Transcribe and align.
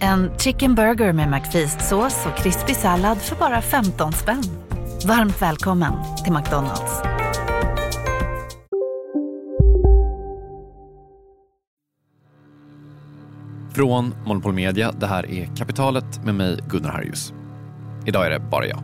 En 0.00 0.30
chicken 0.38 0.74
burger 0.74 1.12
med 1.12 1.28
McFeast-sås 1.28 2.26
och 2.26 2.36
krispig 2.36 2.76
sallad 2.76 3.18
för 3.18 3.36
bara 3.36 3.62
15 3.62 4.12
spänn. 4.12 4.42
Varmt 5.06 5.42
välkommen 5.42 5.92
till 6.24 6.32
McDonalds. 6.32 7.02
Från 13.74 14.14
Monopol 14.26 14.52
Media, 14.52 14.92
det 14.92 15.06
här 15.06 15.30
är 15.30 15.56
Kapitalet 15.56 16.24
med 16.24 16.34
mig 16.34 16.58
Gunnar 16.68 16.90
Harjus. 16.90 17.32
Idag 18.06 18.26
är 18.26 18.30
det 18.30 18.40
bara 18.40 18.66
jag. 18.66 18.82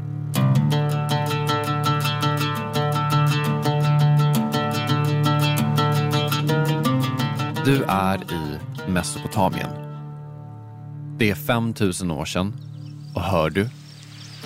Du 7.64 7.84
är 7.88 8.32
i 8.32 8.58
Mesopotamien. 8.90 9.79
Det 11.20 11.30
är 11.30 11.34
5000 11.34 12.10
år 12.10 12.24
sedan 12.24 12.52
och 13.14 13.22
hör 13.22 13.50
du 13.50 13.68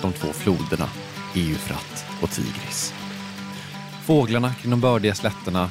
de 0.01 0.13
två 0.13 0.27
floderna 0.27 0.89
Eufrat 1.35 2.05
och 2.21 2.29
Tigris. 2.29 2.93
Fåglarna 4.05 4.53
kring 4.53 4.71
de 4.71 4.81
bördiga 4.81 5.15
slätterna. 5.15 5.69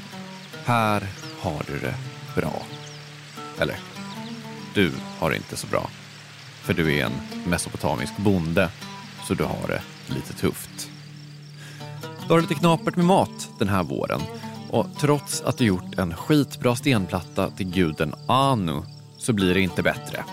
Här 0.65 1.07
har 1.41 1.63
du 1.67 1.79
det 1.79 1.95
bra. 2.35 2.63
Eller, 3.59 3.77
du 4.75 4.93
har 5.19 5.31
det 5.31 5.37
inte 5.37 5.57
så 5.57 5.67
bra. 5.67 5.91
För 6.63 6.75
du 6.75 6.95
är 6.99 7.05
en 7.05 7.13
mesopotamisk 7.47 8.17
bonde, 8.17 8.71
så 9.29 9.35
du 9.35 9.45
har 9.45 9.69
det 9.69 9.83
lite 10.15 10.33
tufft. 10.33 10.91
Du 12.27 12.33
har 12.33 12.41
lite 12.41 12.55
knapert 12.55 12.97
med 12.97 13.05
mat 13.05 13.51
den 13.59 13.69
här 13.69 13.83
våren 13.83 14.21
och 14.71 14.87
trots 14.99 15.43
att 15.43 15.59
du 15.59 15.65
gjort 15.65 15.99
en 15.99 16.17
skitbra 16.17 16.77
stenplatta 16.77 17.51
till 17.51 17.71
guden 17.71 18.15
Anu 18.27 18.83
så 19.17 19.33
blir 19.33 19.55
det 19.55 19.61
inte 19.61 19.83
bättre. 19.83 20.25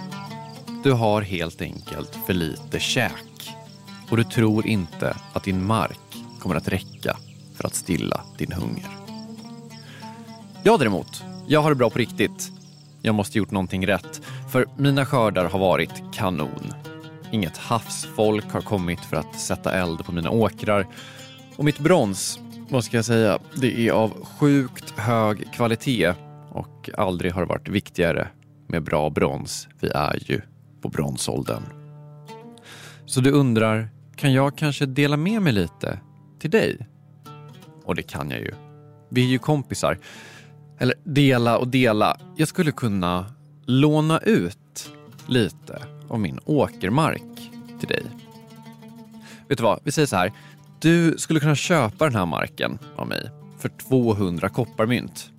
Du 0.83 0.91
har 0.91 1.21
helt 1.21 1.61
enkelt 1.61 2.15
för 2.25 2.33
lite 2.33 2.79
käk 2.79 3.51
och 4.09 4.17
du 4.17 4.23
tror 4.23 4.67
inte 4.67 5.17
att 5.33 5.43
din 5.43 5.65
mark 5.65 5.99
kommer 6.39 6.55
att 6.55 6.67
räcka 6.67 7.17
för 7.55 7.67
att 7.67 7.75
stilla 7.75 8.21
din 8.37 8.51
hunger. 8.51 8.89
Jag 10.63 10.79
däremot, 10.79 11.23
jag 11.47 11.61
har 11.61 11.69
det 11.69 11.75
bra 11.75 11.89
på 11.89 11.99
riktigt. 11.99 12.51
Jag 13.01 13.15
måste 13.15 13.37
gjort 13.37 13.51
någonting 13.51 13.87
rätt, 13.87 14.21
för 14.51 14.65
mina 14.77 15.05
skördar 15.05 15.45
har 15.45 15.59
varit 15.59 16.13
kanon. 16.13 16.73
Inget 17.31 17.57
havsfolk 17.57 18.51
har 18.51 18.61
kommit 18.61 18.99
för 18.99 19.17
att 19.17 19.39
sätta 19.39 19.73
eld 19.73 20.05
på 20.05 20.11
mina 20.11 20.29
åkrar 20.29 20.87
och 21.57 21.65
mitt 21.65 21.79
brons, 21.79 22.39
vad 22.69 22.83
ska 22.83 22.97
jag 22.97 23.05
säga, 23.05 23.39
det 23.55 23.87
är 23.87 23.91
av 23.91 24.25
sjukt 24.25 24.99
hög 24.99 25.53
kvalitet 25.53 26.13
och 26.51 26.89
aldrig 26.97 27.33
har 27.33 27.41
det 27.41 27.47
varit 27.47 27.69
viktigare 27.69 28.27
med 28.67 28.83
bra 28.83 29.09
brons. 29.09 29.67
Vi 29.79 29.89
är 29.89 30.19
ju 30.21 30.41
på 30.81 30.89
bronsåldern. 30.89 31.63
Så 33.05 33.21
du 33.21 33.31
undrar, 33.31 33.89
kan 34.15 34.33
jag 34.33 34.57
kanske 34.57 34.85
dela 34.85 35.17
med 35.17 35.41
mig 35.41 35.53
lite 35.53 35.99
till 36.39 36.51
dig? 36.51 36.87
Och 37.83 37.95
det 37.95 38.03
kan 38.03 38.29
jag 38.29 38.39
ju. 38.39 38.53
Vi 39.09 39.25
är 39.25 39.27
ju 39.29 39.39
kompisar. 39.39 39.97
Eller 40.79 40.95
dela 41.03 41.57
och 41.57 41.67
dela. 41.67 42.17
Jag 42.37 42.47
skulle 42.47 42.71
kunna 42.71 43.25
låna 43.65 44.19
ut 44.19 44.91
lite 45.27 45.81
av 46.07 46.19
min 46.19 46.39
åkermark 46.45 47.51
till 47.79 47.87
dig. 47.87 48.03
Vet 49.47 49.57
du 49.57 49.63
vad, 49.63 49.79
vi 49.83 49.91
säger 49.91 50.05
så 50.05 50.15
här. 50.15 50.33
Du 50.79 51.17
skulle 51.17 51.39
kunna 51.39 51.55
köpa 51.55 52.05
den 52.05 52.15
här 52.15 52.25
marken 52.25 52.79
av 52.95 53.07
mig 53.07 53.29
för 53.59 53.69
200 53.69 54.49
kopparmynt. 54.49 55.31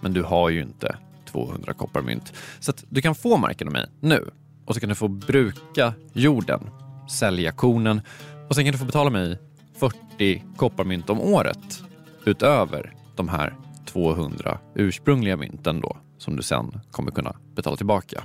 Men 0.00 0.12
du 0.12 0.22
har 0.22 0.48
ju 0.50 0.62
inte 0.62 0.96
200 1.24 1.72
kopparmynt. 1.72 2.32
Så 2.60 2.70
att 2.70 2.84
du 2.88 3.02
kan 3.02 3.14
få 3.14 3.36
marken 3.36 3.68
av 3.68 3.72
mig 3.72 3.86
nu 4.00 4.30
och 4.64 4.74
så 4.74 4.80
kan 4.80 4.88
du 4.88 4.94
få 4.94 5.08
bruka 5.08 5.94
jorden, 6.12 6.70
sälja 7.10 7.52
kornen 7.52 8.00
och 8.48 8.54
sen 8.54 8.64
kan 8.64 8.72
du 8.72 8.78
få 8.78 8.84
betala 8.84 9.10
mig 9.10 9.38
40 9.76 10.44
kopparmynt 10.56 11.10
om 11.10 11.20
året 11.20 11.82
utöver 12.24 12.94
de 13.16 13.28
här 13.28 13.54
200 13.86 14.58
ursprungliga 14.74 15.36
mynten 15.36 15.80
då 15.80 15.96
som 16.18 16.36
du 16.36 16.42
sen 16.42 16.80
kommer 16.90 17.10
kunna 17.10 17.36
betala 17.54 17.76
tillbaka. 17.76 18.22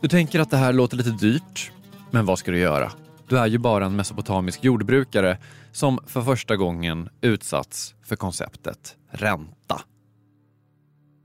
Du 0.00 0.08
tänker 0.08 0.40
att 0.40 0.50
det 0.50 0.56
här 0.56 0.72
låter 0.72 0.96
lite 0.96 1.10
dyrt, 1.10 1.72
men 2.10 2.26
vad 2.26 2.38
ska 2.38 2.50
du 2.50 2.58
göra? 2.58 2.92
Du 3.28 3.38
är 3.38 3.46
ju 3.46 3.58
bara 3.58 3.86
en 3.86 3.96
mesopotamisk 3.96 4.64
jordbrukare 4.64 5.38
som 5.72 5.98
för 6.06 6.22
första 6.22 6.56
gången 6.56 7.08
utsatts 7.20 7.94
för 8.02 8.16
konceptet 8.16 8.96
ränta. 9.10 9.80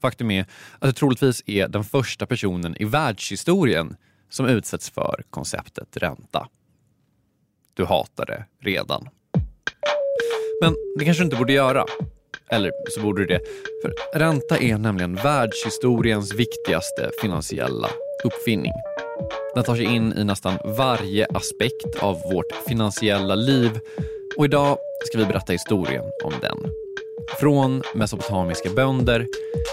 Faktum 0.02 0.32
är 0.32 0.46
att 0.80 0.90
du 0.90 0.92
troligtvis 0.92 1.44
är 1.46 1.68
den 1.68 1.84
första 1.84 2.26
personen 2.26 2.76
i 2.82 2.86
världshistorien 2.86 3.96
som 4.30 4.46
utsätts 4.46 4.90
för 4.90 5.24
konceptet 5.30 5.98
ränta. 5.98 6.48
Du 7.74 7.86
hatar 7.86 8.26
det 8.26 8.46
redan. 8.62 9.10
Men 10.62 10.76
det 10.98 11.06
kanske 11.06 11.24
du 11.24 11.26
inte 11.26 11.38
borde 11.38 11.54
göra. 11.54 11.86
Eller 12.50 12.72
så 12.90 13.02
borde 13.02 13.22
du 13.22 13.26
det. 13.26 13.40
För 13.82 14.20
ränta 14.20 14.58
är 14.58 14.78
nämligen 14.78 15.16
världshistoriens 15.16 16.34
viktigaste 16.34 17.12
finansiella 17.22 17.90
uppfinning. 18.24 18.72
Den 19.56 19.64
tar 19.64 19.76
sig 19.76 19.86
in 19.86 20.14
i 20.18 20.24
nästan 20.24 20.58
varje 20.78 21.28
aspekt 21.34 21.96
av 22.00 22.22
vårt 22.22 22.68
finansiella 22.68 23.36
liv 23.36 23.80
och 24.38 24.46
idag 24.46 24.78
ska 25.06 25.18
vi 25.18 25.26
berätta 25.26 25.54
historien 25.54 26.04
om 26.24 26.34
den. 26.42 26.85
Från 27.40 27.84
mesopotamiska 27.96 28.70
bönder 28.70 29.28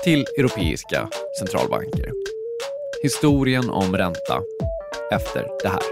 till 0.04 0.26
europeiska 0.38 1.08
centralbanker. 1.38 2.12
Historien 3.02 3.70
om 3.70 3.96
ränta 3.96 4.40
efter 5.12 5.46
det 5.62 5.68
här. 5.68 5.82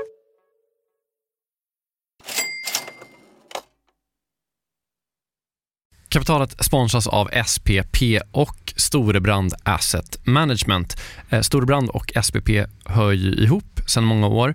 Kapitalet 6.09 6.65
sponsras 6.65 7.07
av 7.07 7.31
SPP 7.47 8.03
och 8.33 8.73
Storebrand 8.77 9.55
Asset 9.63 10.27
Management. 10.27 10.97
Eh, 11.31 11.41
Storebrand 11.41 11.91
och 11.91 12.13
SPP 12.23 12.49
hör 12.85 13.13
ju 13.13 13.35
ihop 13.35 13.81
sedan 13.87 14.05
många 14.05 14.27
år 14.27 14.55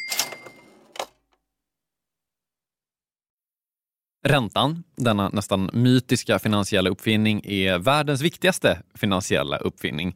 Räntan, 4.23 4.83
denna 4.95 5.29
nästan 5.29 5.69
mytiska 5.73 6.39
finansiella 6.39 6.89
uppfinning, 6.89 7.41
är 7.43 7.77
världens 7.79 8.21
viktigaste 8.21 8.81
finansiella 8.95 9.57
uppfinning. 9.57 10.15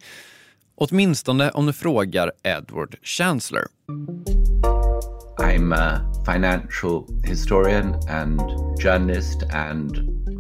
Åtminstone 0.75 1.51
om 1.51 1.65
du 1.65 1.73
frågar 1.73 2.31
Edward 2.43 2.95
Chancellor. 3.03 3.63
I'm 5.39 5.73
a 5.73 5.99
financial 6.25 7.05
historian 7.27 7.93
and 8.09 8.39
journalist 8.79 9.43
and 9.53 9.95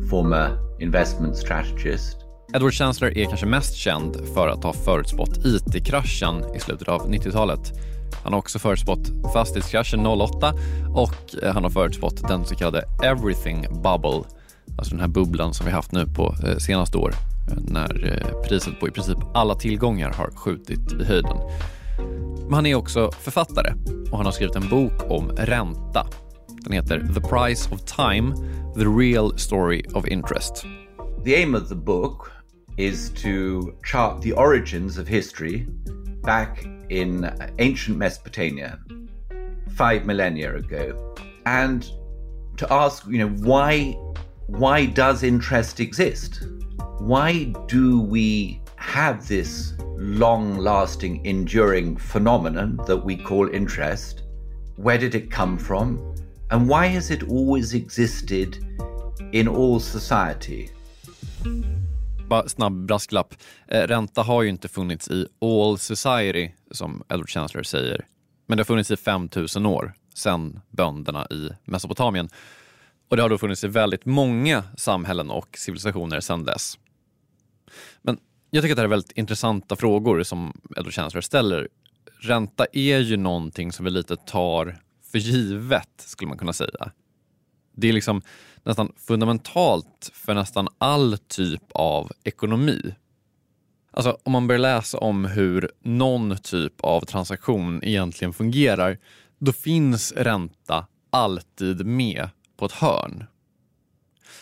former 0.09 0.57
investment 0.81 1.37
strategist. 1.37 2.17
Edward 2.53 2.73
Chancellor 2.73 3.17
är 3.17 3.25
kanske 3.25 3.45
mest 3.45 3.75
känd 3.75 4.15
för 4.33 4.47
att 4.47 4.63
ha 4.63 4.73
förutspått 4.73 5.45
IT-kraschen 5.45 6.55
i 6.55 6.59
slutet 6.59 6.87
av 6.87 7.09
90-talet. 7.09 7.71
Han 8.25 8.33
har 8.33 8.39
också 8.39 8.59
förutspått 8.59 9.33
fastighetskraschen 9.33 10.05
08 10.05 10.53
och 10.93 11.43
eh, 11.43 11.53
han 11.53 11.63
har 11.63 11.69
förutspått 11.69 12.27
den 12.27 12.45
så 12.45 12.55
kallade 12.55 12.83
everything 13.03 13.61
bubble, 13.61 14.23
alltså 14.77 14.91
den 14.91 14.99
här 14.99 15.07
bubblan 15.07 15.53
som 15.53 15.65
vi 15.65 15.71
haft 15.71 15.91
nu 15.91 16.05
på 16.07 16.35
eh, 16.43 16.57
senaste 16.57 16.97
år 16.97 17.13
eh, 17.51 17.57
när 17.67 18.19
priset 18.47 18.79
på 18.79 18.87
i 18.87 18.91
princip 18.91 19.17
alla 19.33 19.55
tillgångar 19.55 20.13
har 20.13 20.31
skjutit 20.35 20.91
i 21.01 21.03
höjden. 21.03 21.37
Men 22.43 22.53
han 22.53 22.65
är 22.65 22.75
också 22.75 23.11
författare 23.11 23.73
och 24.11 24.17
han 24.17 24.25
har 24.25 24.33
skrivit 24.33 24.55
en 24.55 24.69
bok 24.69 25.11
om 25.11 25.29
ränta. 25.29 26.07
Den 26.47 26.73
heter 26.73 26.99
The 27.13 27.21
Price 27.21 27.69
of 27.73 27.81
Time, 27.81 28.35
The 28.75 28.85
Real 28.85 29.39
Story 29.39 29.85
of 29.93 30.07
Interest. 30.07 30.65
The 31.25 31.35
aim 31.35 31.55
of 31.55 31.69
the 31.69 31.75
book 31.75 32.31
is 32.77 33.09
to 33.09 33.61
chart 33.83 34.21
the 34.21 34.33
origins 34.33 34.97
of 34.97 35.07
history 35.07 35.67
back 36.23 36.74
in 36.89 37.33
ancient 37.59 37.97
Mesopotamia, 37.97 38.79
five 39.75 40.05
millennia 40.05 40.55
ago, 40.55 41.15
and 41.45 41.89
to 42.57 42.71
ask, 42.71 43.05
you 43.07 43.17
know, 43.17 43.29
why 43.29 43.97
why 44.47 44.85
does 44.85 45.23
interest 45.23 45.79
exist? 45.79 46.47
Why 46.99 47.45
do 47.67 47.99
we 47.99 48.61
have 48.75 49.27
this 49.27 49.73
long 49.97 50.57
lasting, 50.57 51.25
enduring 51.25 51.97
phenomenon 51.97 52.79
that 52.85 52.97
we 52.97 53.17
call 53.17 53.49
interest? 53.49 54.21
Where 54.75 54.97
did 54.97 55.15
it 55.15 55.31
come 55.31 55.57
from? 55.57 56.15
And 56.51 56.69
why 56.69 56.87
has 56.87 57.09
it 57.09 57.27
always 57.27 57.73
existed 57.73 58.63
in 59.31 59.47
all 59.47 59.79
society? 59.79 60.69
Bara 62.29 62.49
snabb 62.49 62.85
brasklapp. 62.85 63.35
Eh, 63.67 63.81
ränta 63.81 64.23
har 64.23 64.43
ju 64.43 64.49
inte 64.49 64.67
funnits 64.67 65.07
i 65.07 65.27
all 65.41 65.77
society, 65.77 66.51
som 66.71 67.03
Edward 67.09 67.29
Chancellor 67.29 67.63
säger. 67.63 68.05
Men 68.45 68.57
det 68.57 68.61
har 68.61 68.65
funnits 68.65 68.91
i 68.91 68.97
5000 68.97 69.65
år, 69.65 69.93
sedan 70.13 70.59
bönderna 70.69 71.27
i 71.31 71.49
Mesopotamien. 71.65 72.29
Och 73.09 73.17
det 73.17 73.21
har 73.21 73.29
då 73.29 73.37
funnits 73.37 73.63
i 73.63 73.67
väldigt 73.67 74.05
många 74.05 74.63
samhällen 74.77 75.29
och 75.29 75.57
civilisationer 75.57 76.19
sedan 76.19 76.43
dess. 76.43 76.79
Men 78.01 78.17
jag 78.49 78.63
tycker 78.63 78.73
att 78.73 78.77
det 78.77 78.81
här 78.81 78.87
är 78.87 78.89
väldigt 78.89 79.17
intressanta 79.17 79.75
frågor 79.75 80.23
som 80.23 80.61
Edward 80.77 80.93
Chancellor 80.93 81.21
ställer. 81.21 81.67
Ränta 82.19 82.65
är 82.73 82.99
ju 82.99 83.17
någonting 83.17 83.71
som 83.71 83.85
vi 83.85 83.91
lite 83.91 84.15
tar 84.15 84.77
för 85.11 85.17
givet, 85.17 85.89
skulle 85.97 86.29
man 86.29 86.37
kunna 86.37 86.53
säga. 86.53 86.91
Det 87.75 87.89
är 87.89 87.93
liksom 87.93 88.21
nästan 88.65 88.91
fundamentalt 88.97 90.11
för 90.13 90.33
nästan 90.33 90.67
all 90.77 91.17
typ 91.17 91.63
av 91.71 92.11
ekonomi. 92.23 92.95
Alltså 93.91 94.17
om 94.23 94.31
man 94.31 94.47
börjar 94.47 94.59
läsa 94.59 94.97
om 94.97 95.25
hur 95.25 95.71
någon 95.81 96.37
typ 96.37 96.81
av 96.81 97.01
transaktion 97.01 97.83
egentligen 97.83 98.33
fungerar, 98.33 98.97
då 99.39 99.53
finns 99.53 100.11
ränta 100.11 100.87
alltid 101.09 101.85
med 101.85 102.29
på 102.57 102.65
ett 102.65 102.71
hörn. 102.71 103.25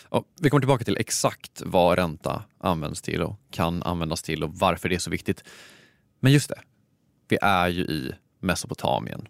Och 0.02 0.24
vi 0.40 0.50
kommer 0.50 0.60
tillbaka 0.60 0.84
till 0.84 0.96
exakt 0.96 1.62
vad 1.66 1.98
ränta 1.98 2.42
används 2.58 3.02
till 3.02 3.22
och 3.22 3.36
kan 3.50 3.82
användas 3.82 4.22
till 4.22 4.44
och 4.44 4.54
varför 4.54 4.88
det 4.88 4.94
är 4.94 4.98
så 4.98 5.10
viktigt. 5.10 5.44
Men 6.20 6.32
just 6.32 6.48
det, 6.48 6.60
vi 7.28 7.38
är 7.42 7.68
ju 7.68 7.82
i 7.82 8.12
Mesopotamien 8.40 9.28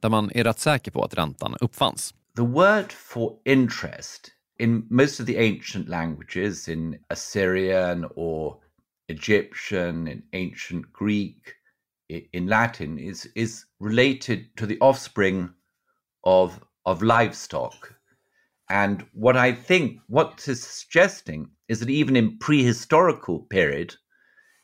där 0.00 0.08
man 0.08 0.30
är 0.34 0.44
rätt 0.44 0.58
säker 0.58 0.90
på 0.90 1.04
att 1.04 1.14
räntan 1.14 1.56
uppfanns. 1.60 2.14
The 2.38 2.44
word 2.44 2.92
for 2.92 3.40
interest 3.46 4.30
in 4.60 4.86
most 4.90 5.18
of 5.18 5.26
the 5.26 5.38
ancient 5.38 5.88
languages, 5.88 6.68
in 6.68 7.00
Assyrian 7.10 8.06
or 8.14 8.60
Egyptian, 9.08 10.06
in 10.06 10.22
ancient 10.32 10.92
Greek, 10.92 11.56
in 12.08 12.46
Latin, 12.46 12.96
is, 12.96 13.28
is 13.34 13.64
related 13.80 14.56
to 14.56 14.66
the 14.66 14.78
offspring 14.80 15.52
of, 16.22 16.64
of 16.86 17.02
livestock. 17.02 17.96
And 18.70 19.04
what 19.14 19.36
I 19.36 19.50
think, 19.50 19.98
what 20.06 20.46
is 20.46 20.62
suggesting 20.62 21.50
is 21.66 21.80
that 21.80 21.90
even 21.90 22.14
in 22.14 22.38
prehistorical 22.38 23.50
period, 23.50 23.96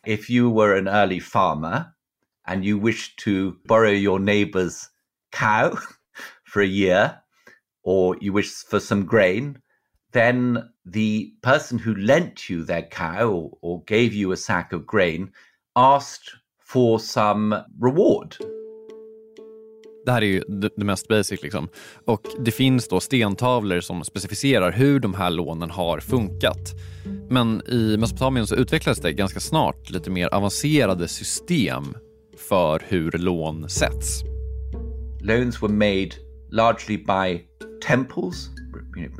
if 0.06 0.30
you 0.30 0.48
were 0.48 0.76
an 0.76 0.86
early 0.86 1.18
farmer 1.18 1.92
and 2.46 2.64
you 2.64 2.78
wished 2.78 3.18
to 3.24 3.58
borrow 3.66 3.90
your 3.90 4.20
neighbor's 4.20 4.90
cow 5.32 5.76
for 6.44 6.62
a 6.62 6.66
year, 6.66 7.20
or 7.84 8.16
you 8.20 8.32
wish 8.32 8.50
for 8.70 8.80
some 8.80 9.04
grain, 9.04 9.58
then 10.12 10.58
the 10.92 11.26
person 11.42 11.78
who 11.78 11.94
lent 11.94 12.50
you 12.50 12.64
their 12.64 12.88
cow 12.90 13.28
or, 13.28 13.50
or 13.62 13.84
gave 13.86 14.14
you 14.14 14.32
a 14.32 14.36
sack 14.36 14.72
of 14.72 14.86
grain 14.86 15.30
asked 15.76 16.32
for 16.62 16.98
some 16.98 17.64
reward. 17.82 18.36
Det 20.06 20.12
här 20.12 20.22
är 20.22 20.26
ju 20.26 20.40
det 20.76 20.84
mest 20.84 21.08
basic. 21.08 21.42
Liksom. 21.42 21.68
Och 22.04 22.26
Det 22.38 22.50
finns 22.50 22.88
då 22.88 23.00
stentavlor 23.00 23.80
som 23.80 24.04
specificerar 24.04 24.72
hur 24.72 25.00
de 25.00 25.14
här 25.14 25.30
lånen 25.30 25.70
har 25.70 26.00
funkat. 26.00 26.74
Men 27.30 27.62
i 27.68 27.96
Mesopotamien 27.96 28.46
så 28.46 28.54
utvecklades 28.54 29.00
det 29.00 29.12
ganska 29.12 29.40
snart 29.40 29.90
lite 29.90 30.10
mer 30.10 30.34
avancerade 30.34 31.08
system 31.08 31.84
för 32.48 32.82
hur 32.88 33.10
lån 33.10 33.68
sätts. 33.68 34.24
Loans 35.20 35.62
were 35.62 35.72
made 35.72 36.10
largely 36.50 36.96
by 36.96 37.40
temples, 37.84 38.50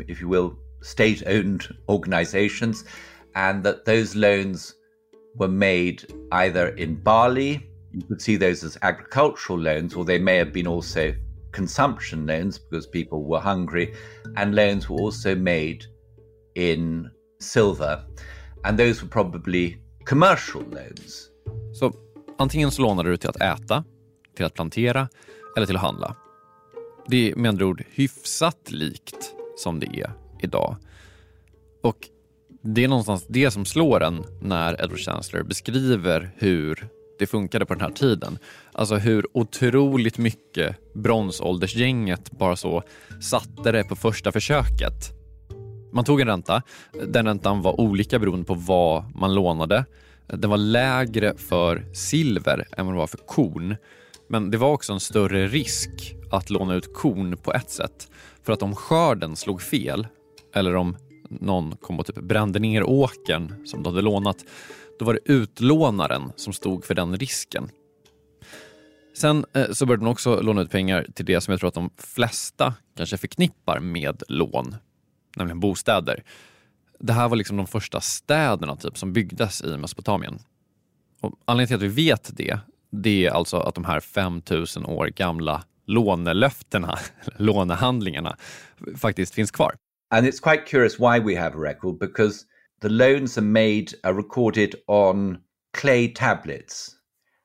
if 0.09 0.21
you 0.21 0.29
will, 0.29 0.57
state-owned 0.81 1.63
organizations, 1.89 2.85
and 3.35 3.65
that 3.65 3.85
those 3.85 4.15
loans 4.15 4.75
were 5.37 5.49
made 5.49 5.99
either 6.33 6.69
in 6.69 7.03
barley 7.03 7.53
you 7.95 8.03
could 8.03 8.21
see 8.21 8.37
those 8.37 8.65
as 8.65 8.77
agricultural 8.83 9.59
loans, 9.59 9.95
or 9.95 10.05
they 10.05 10.19
may 10.19 10.37
have 10.37 10.53
been 10.53 10.67
also 10.67 11.15
consumption 11.53 12.27
loans 12.27 12.59
because 12.59 12.87
people 12.87 13.25
were 13.25 13.41
hungry, 13.41 13.95
and 14.37 14.55
loans 14.55 14.91
were 14.91 14.99
also 14.99 15.37
made 15.37 15.85
in 16.57 17.11
silver. 17.39 18.05
And 18.65 18.79
those 18.79 19.03
were 19.03 19.09
probably 19.09 19.79
commercial 20.05 20.63
loans. 20.63 21.31
Så 21.73 21.93
antingen 22.39 22.71
så 22.71 22.83
lånade 22.83 23.11
du 23.11 23.17
till 23.17 23.31
att 23.31 23.41
äta, 23.41 23.85
till 24.37 24.47
att 24.47 24.55
plantera 24.55 25.09
eller 25.57 25.67
till 25.67 25.77
att 25.77 25.83
handla. 25.83 26.17
Det 27.07 27.31
är 27.31 27.37
med 27.37 27.49
andra 27.49 27.67
ord 27.67 27.85
hyfsat 27.91 28.71
likt 28.71 29.35
som 29.57 29.81
det 29.81 29.87
är 29.87 30.11
idag. 30.41 30.77
Och 31.83 32.09
det 32.63 32.85
är 32.85 32.89
någonstans 32.89 33.27
det 33.29 33.51
som 33.51 33.65
slår 33.65 34.03
en 34.03 34.25
när 34.43 34.85
Edward 34.85 34.99
Chancellor 34.99 35.43
beskriver 35.43 36.31
hur 36.37 36.89
det 37.19 37.27
funkade 37.27 37.67
på 37.67 37.75
den 37.75 37.81
här 37.81 37.91
tiden. 37.91 38.39
Alltså 38.73 38.97
hur 38.97 39.27
otroligt 39.33 40.19
mycket 40.19 40.77
bronsåldersgänget 40.95 42.31
bara 42.31 42.57
så 42.57 42.83
satte 43.21 43.73
det 43.73 43.85
på 43.85 43.97
första 43.97 44.33
försöket. 44.33 45.13
Man 45.93 46.05
tog 46.05 46.21
en 46.21 46.27
ränta. 46.27 46.63
Den 47.07 47.27
räntan 47.27 47.63
var 47.63 47.81
olika 47.81 48.19
beroende 48.19 48.47
på 48.47 48.55
vad 48.55 49.17
man 49.17 49.35
lånade. 49.35 49.85
Den 50.27 50.51
var 50.51 50.57
lägre 50.57 51.35
för 51.37 51.95
silver 51.95 52.69
än 52.77 52.87
vad 52.87 52.95
den 52.95 52.99
var 52.99 53.07
för 53.07 53.19
korn. 53.27 53.77
Men 54.29 54.51
det 54.51 54.59
var 54.59 54.73
också 54.73 54.93
en 54.93 55.01
större 55.01 55.49
risk 55.49 56.15
att 56.31 56.51
låna 56.51 56.75
ut 56.75 56.95
korn 56.95 57.37
på 57.37 57.53
ett 57.53 57.71
sätt. 57.71 58.09
För 58.43 58.53
att 58.53 58.63
om 58.63 58.77
skörden 58.77 59.37
slog 59.37 59.63
fel 59.63 60.07
eller 60.55 60.77
om 60.77 60.97
någon 61.29 61.77
kom 61.77 62.01
och 62.01 62.07
typ 62.07 62.17
brände 62.17 62.59
ner 62.59 62.83
åkern 62.83 63.67
som 63.67 63.83
de 63.83 63.89
hade 63.89 64.03
lånat 64.03 64.45
då 64.99 65.05
var 65.05 65.15
det 65.15 65.33
utlånaren 65.33 66.33
som 66.37 66.53
stod 66.53 66.85
för 66.85 66.95
den 66.95 67.17
risken. 67.19 67.71
Sen 69.17 69.45
eh, 69.53 69.71
så 69.73 69.87
började 69.87 70.03
man 70.03 70.13
också 70.13 70.41
låna 70.41 70.63
ut 70.63 70.71
pengar 70.71 71.07
till 71.15 71.25
det 71.25 71.41
som 71.41 71.53
jag 71.53 71.61
tror 71.61 71.69
att 71.69 71.75
de 71.75 71.91
flesta 71.99 72.75
kanske 72.97 73.17
förknippar 73.17 73.81
med 73.81 74.23
lån, 74.29 74.77
nämligen 75.37 75.61
bostäder. 75.61 76.25
Det 76.99 77.13
här 77.13 77.29
var 77.29 77.37
liksom 77.37 77.57
de 77.57 77.67
första 77.67 78.01
städerna 78.01 78.77
typ, 78.77 78.99
som 78.99 79.13
byggdes 79.13 79.63
i 79.65 79.77
Mesopotamien. 79.77 80.39
Och 81.21 81.33
anledningen 81.45 81.69
till 81.81 81.89
att 81.89 81.93
vi 81.93 82.05
vet 82.05 82.37
det, 82.37 82.59
det 83.03 83.27
är 83.27 83.31
alltså 83.31 83.57
att 83.57 83.75
de 83.75 83.85
här 83.85 84.01
5000 84.01 84.87
år 84.87 85.07
gamla 85.07 85.65
lånelöftena, 85.87 86.99
lånehandlingarna, 87.37 88.37
faktiskt 88.97 89.35
finns 89.35 89.51
kvar. 89.51 89.75
And 90.11 90.27
it's 90.27 90.41
quite 90.41 90.65
curious 90.67 90.99
why 90.99 91.19
we 91.19 91.41
have 91.41 91.57
a 91.57 91.61
record 91.61 91.99
because 91.99 92.45
the 92.81 92.89
loans 92.89 93.39
are 93.39 93.47
made, 93.47 93.87
are 94.03 94.15
recorded 94.15 94.75
on 94.87 95.39
clay 95.73 96.09
tablets 96.09 96.97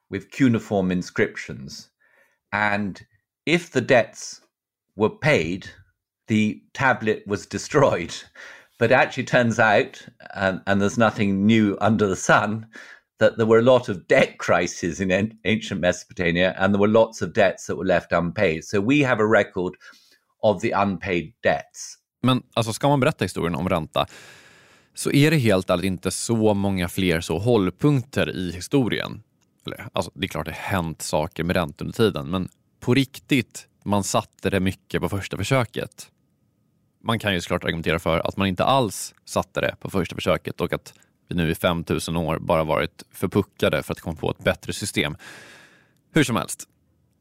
with 0.09 0.29
cuneiform 0.31 0.91
inscriptions. 0.91 1.89
And 2.51 3.01
if 3.45 3.71
the 3.71 3.81
debts 3.81 4.41
were 4.95 5.09
paid, 5.09 5.67
the 6.27 6.61
tablet 6.73 7.23
was 7.27 7.45
destroyed. 7.45 8.13
But 8.79 8.93
actually 8.93 9.25
turns 9.25 9.59
out, 9.59 10.07
um, 10.35 10.61
and 10.65 10.81
there's 10.81 10.97
nothing 10.97 11.45
new 11.45 11.77
under 11.81 12.07
the 12.07 12.15
sun, 12.15 12.65
that 13.19 13.35
there 13.35 13.45
were 13.45 13.59
a 13.59 13.61
lot 13.61 13.89
of 13.89 14.07
debt 14.07 14.37
crises 14.37 15.01
in 15.01 15.11
ancient 15.43 15.81
Mesopotamia, 15.81 16.55
and 16.57 16.73
there 16.73 16.79
were 16.79 16.91
lots 16.91 17.21
of 17.21 17.33
debts 17.33 17.67
that 17.67 17.77
were 17.77 17.87
left 17.87 18.11
unpaid. 18.11 18.65
So 18.65 18.81
we 18.81 19.05
have 19.05 19.23
a 19.23 19.27
record 19.27 19.73
of 20.41 20.61
the 20.61 20.71
unpaid 20.71 21.33
debts. 21.43 21.95
Men 22.21 22.43
alltså, 22.53 22.73
ska 22.73 22.87
man 22.87 22.99
berätta 22.99 23.25
historien 23.25 23.55
om 23.55 23.69
ränta 23.69 24.05
så 24.93 25.11
är 25.11 25.31
det 25.31 25.37
helt 25.37 25.69
ärligt 25.69 25.85
inte 25.85 26.11
så 26.11 26.53
många 26.53 26.89
fler 26.89 27.21
så 27.21 27.37
hållpunkter 27.37 28.29
i 28.29 28.51
historien. 28.51 29.23
Eller, 29.65 29.87
alltså, 29.93 30.11
det 30.15 30.25
är 30.25 30.27
klart 30.27 30.45
det 30.45 30.51
har 30.51 30.57
hänt 30.57 31.01
saker 31.01 31.43
med 31.43 31.55
räntor 31.55 31.85
under 31.85 31.97
tiden, 31.97 32.29
men 32.29 32.49
på 32.79 32.93
riktigt, 32.93 33.67
man 33.83 34.03
satte 34.03 34.49
det 34.49 34.59
mycket 34.59 35.01
på 35.01 35.09
första 35.09 35.37
försöket. 35.37 36.11
Man 37.03 37.19
kan 37.19 37.33
ju 37.33 37.41
såklart 37.41 37.63
argumentera 37.63 37.99
för 37.99 38.19
att 38.19 38.37
man 38.37 38.47
inte 38.47 38.63
alls 38.63 39.13
satte 39.25 39.61
det 39.61 39.75
på 39.79 39.89
första 39.89 40.15
försöket 40.15 40.61
och 40.61 40.73
att 40.73 40.93
vi 41.29 41.35
nu 41.35 41.51
i 41.51 41.55
5000 41.55 42.17
år 42.17 42.39
bara 42.39 42.63
varit 42.63 43.03
förpuckade 43.11 43.83
för 43.83 43.93
att 43.93 43.99
komma 43.99 44.15
på 44.15 44.31
ett 44.31 44.43
bättre 44.43 44.73
system. 44.73 45.17
Hur 46.13 46.23
som 46.23 46.35
helst, 46.35 46.67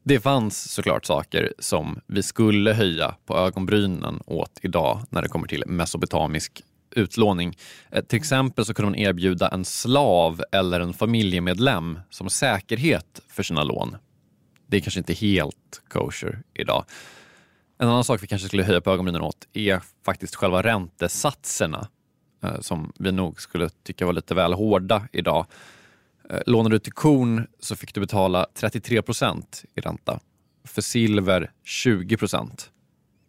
det 0.03 0.19
fanns 0.19 0.71
såklart 0.71 1.05
saker 1.05 1.53
som 1.59 1.99
vi 2.07 2.23
skulle 2.23 2.73
höja 2.73 3.15
på 3.25 3.37
ögonbrynen 3.37 4.21
åt 4.25 4.59
idag 4.61 5.01
när 5.09 5.21
det 5.21 5.27
kommer 5.27 5.47
till 5.47 5.63
mesopotamisk 5.67 6.63
utlåning. 6.91 7.57
Eh, 7.91 8.03
till 8.03 8.17
exempel 8.17 8.65
så 8.65 8.73
kunde 8.73 8.91
man 8.91 8.99
erbjuda 8.99 9.47
en 9.47 9.65
slav 9.65 10.43
eller 10.51 10.79
en 10.79 10.93
familjemedlem 10.93 11.99
som 12.09 12.29
säkerhet 12.29 13.21
för 13.27 13.43
sina 13.43 13.63
lån. 13.63 13.97
Det 14.67 14.77
är 14.77 14.81
kanske 14.81 14.99
inte 14.99 15.13
helt 15.13 15.81
kosher 15.87 16.43
idag. 16.53 16.85
En 17.79 17.87
annan 17.87 18.03
sak 18.03 18.23
vi 18.23 18.27
kanske 18.27 18.47
skulle 18.47 18.63
höja 18.63 18.81
på 18.81 18.91
ögonbrynen 18.91 19.21
åt 19.21 19.47
är 19.53 19.81
faktiskt 20.05 20.35
själva 20.35 20.61
räntesatserna 20.61 21.87
Eh, 22.41 22.59
som 22.59 22.91
vi 22.99 23.11
nog 23.11 23.41
skulle 23.41 23.69
tycka 23.69 24.05
var 24.05 24.13
lite 24.13 24.35
väl 24.35 24.53
hårda 24.53 25.07
idag. 25.11 25.45
Eh, 26.29 26.39
Lånade 26.45 26.75
du 26.75 26.79
till 26.79 26.93
korn 26.93 27.47
så 27.59 27.75
fick 27.75 27.93
du 27.93 27.99
betala 27.99 28.45
33 28.53 29.01
procent 29.01 29.63
i 29.75 29.81
ränta. 29.81 30.19
För 30.63 30.81
silver 30.81 31.51
20 31.63 32.17
procent. 32.17 32.71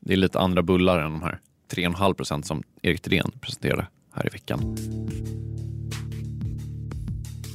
Det 0.01 0.13
är 0.13 0.17
lite 0.17 0.39
andra 0.39 0.63
bullar 0.63 0.99
än 0.99 1.13
de 1.13 1.23
här 1.23 1.41
3,5 1.71 2.15
procent 2.15 2.47
som 2.47 2.63
Erik 2.83 3.03
Thedéen 3.03 3.31
presenterade 3.41 3.87
här 4.13 4.27
i 4.27 4.31
veckan. 4.31 4.77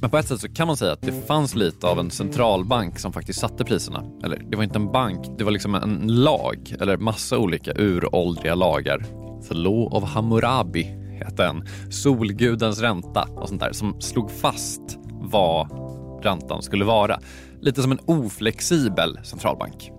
Men 0.01 0.09
på 0.09 0.17
ett 0.17 0.27
sätt 0.27 0.41
så 0.41 0.50
kan 0.50 0.67
man 0.67 0.77
säga 0.77 0.91
att 0.91 1.01
det 1.01 1.27
fanns 1.27 1.55
lite 1.55 1.88
av 1.88 2.00
en 2.00 2.12
centralbank 2.12 3.00
som 3.00 3.13
faktiskt 3.13 3.39
satte 3.39 3.65
priserna. 3.65 4.03
Eller 4.24 4.38
det 4.50 4.57
var 4.57 4.63
inte 4.63 4.77
en 4.77 4.91
bank, 4.91 5.38
det 5.38 5.43
var 5.43 5.51
liksom 5.51 5.75
en 5.75 6.07
lag, 6.07 6.75
eller 6.79 6.97
massa 6.97 7.38
olika 7.38 7.74
uråldriga 7.75 8.55
lagar. 8.55 9.05
The 9.47 9.53
Law 9.53 9.93
of 9.93 10.03
Hammurabi 10.03 11.04
hette 11.24 11.45
en. 11.45 11.63
Solgudens 11.89 12.81
ränta 12.81 13.27
och 13.36 13.50
sånt 13.50 13.62
där 13.62 13.72
som 13.72 14.01
slog 14.01 14.31
fast 14.31 15.00
vad 15.12 15.67
räntan 16.24 16.62
skulle 16.62 16.86
vara. 16.86 17.19
Lite 17.62 17.81
som 17.81 17.91
en 17.91 18.00
oflexibel 18.05 19.19
centralbank. 19.24 19.91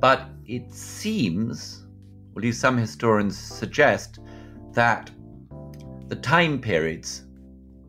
But 0.00 0.18
it 0.46 0.74
seems 0.74 1.82
or 2.34 2.40
at 2.40 2.44
least 2.44 2.60
some 2.60 2.78
historians 2.78 3.38
suggest, 3.38 4.18
that 4.72 5.10
the 6.08 6.16
time 6.16 6.58
periods 6.58 7.24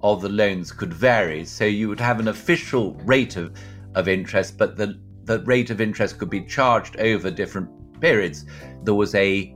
of 0.02 0.22
the 0.22 0.30
loans 0.30 0.72
could 0.72 0.94
vary. 0.94 1.46
So 1.46 1.66
you 1.66 1.88
would 1.88 2.00
have 2.00 2.20
an 2.20 2.28
official 2.28 2.94
rate 3.06 3.38
of, 3.38 3.54
of 3.96 4.08
interest, 4.08 4.58
but 4.58 4.76
the, 4.76 5.00
the 5.24 5.40
rate 5.40 5.70
of 5.70 5.80
interest 5.80 6.18
could 6.18 6.30
be 6.30 6.42
charged 6.42 6.98
over 6.98 7.32
different 7.32 7.70
periods. 8.02 8.46
There 8.84 8.96
was 8.96 9.16
a, 9.16 9.56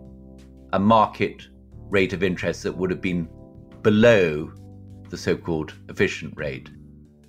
a 0.72 0.80
market 0.80 1.48
rate 1.92 2.16
of 2.16 2.24
interest 2.24 2.64
that 2.64 2.74
would 2.76 2.92
have 2.92 3.02
been 3.02 3.28
below 3.84 4.50
the 5.12 5.18
so-called 5.18 5.72
efficient 5.92 6.38
rate. 6.38 6.72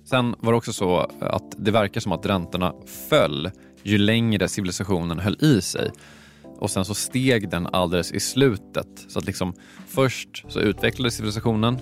Sen 0.05 0.35
var 0.39 0.51
det 0.51 0.57
också 0.57 0.73
så 0.73 0.97
att 1.19 1.55
det 1.57 1.71
verkar 1.71 2.01
som 2.01 2.11
att 2.11 2.25
räntorna 2.25 2.73
föll 3.09 3.51
ju 3.83 3.97
längre 3.97 4.47
civilisationen 4.47 5.19
höll 5.19 5.37
i 5.43 5.61
sig. 5.61 5.91
och 6.59 6.69
sen 6.69 6.85
så 6.85 6.93
steg 6.93 7.49
den 7.49 7.67
alldeles 7.67 8.11
i 8.11 8.19
slutet. 8.19 9.05
Så 9.07 9.19
att 9.19 9.25
liksom 9.25 9.53
först 9.87 10.45
så 10.47 10.59
utvecklades 10.59 11.15
civilisationen. 11.15 11.77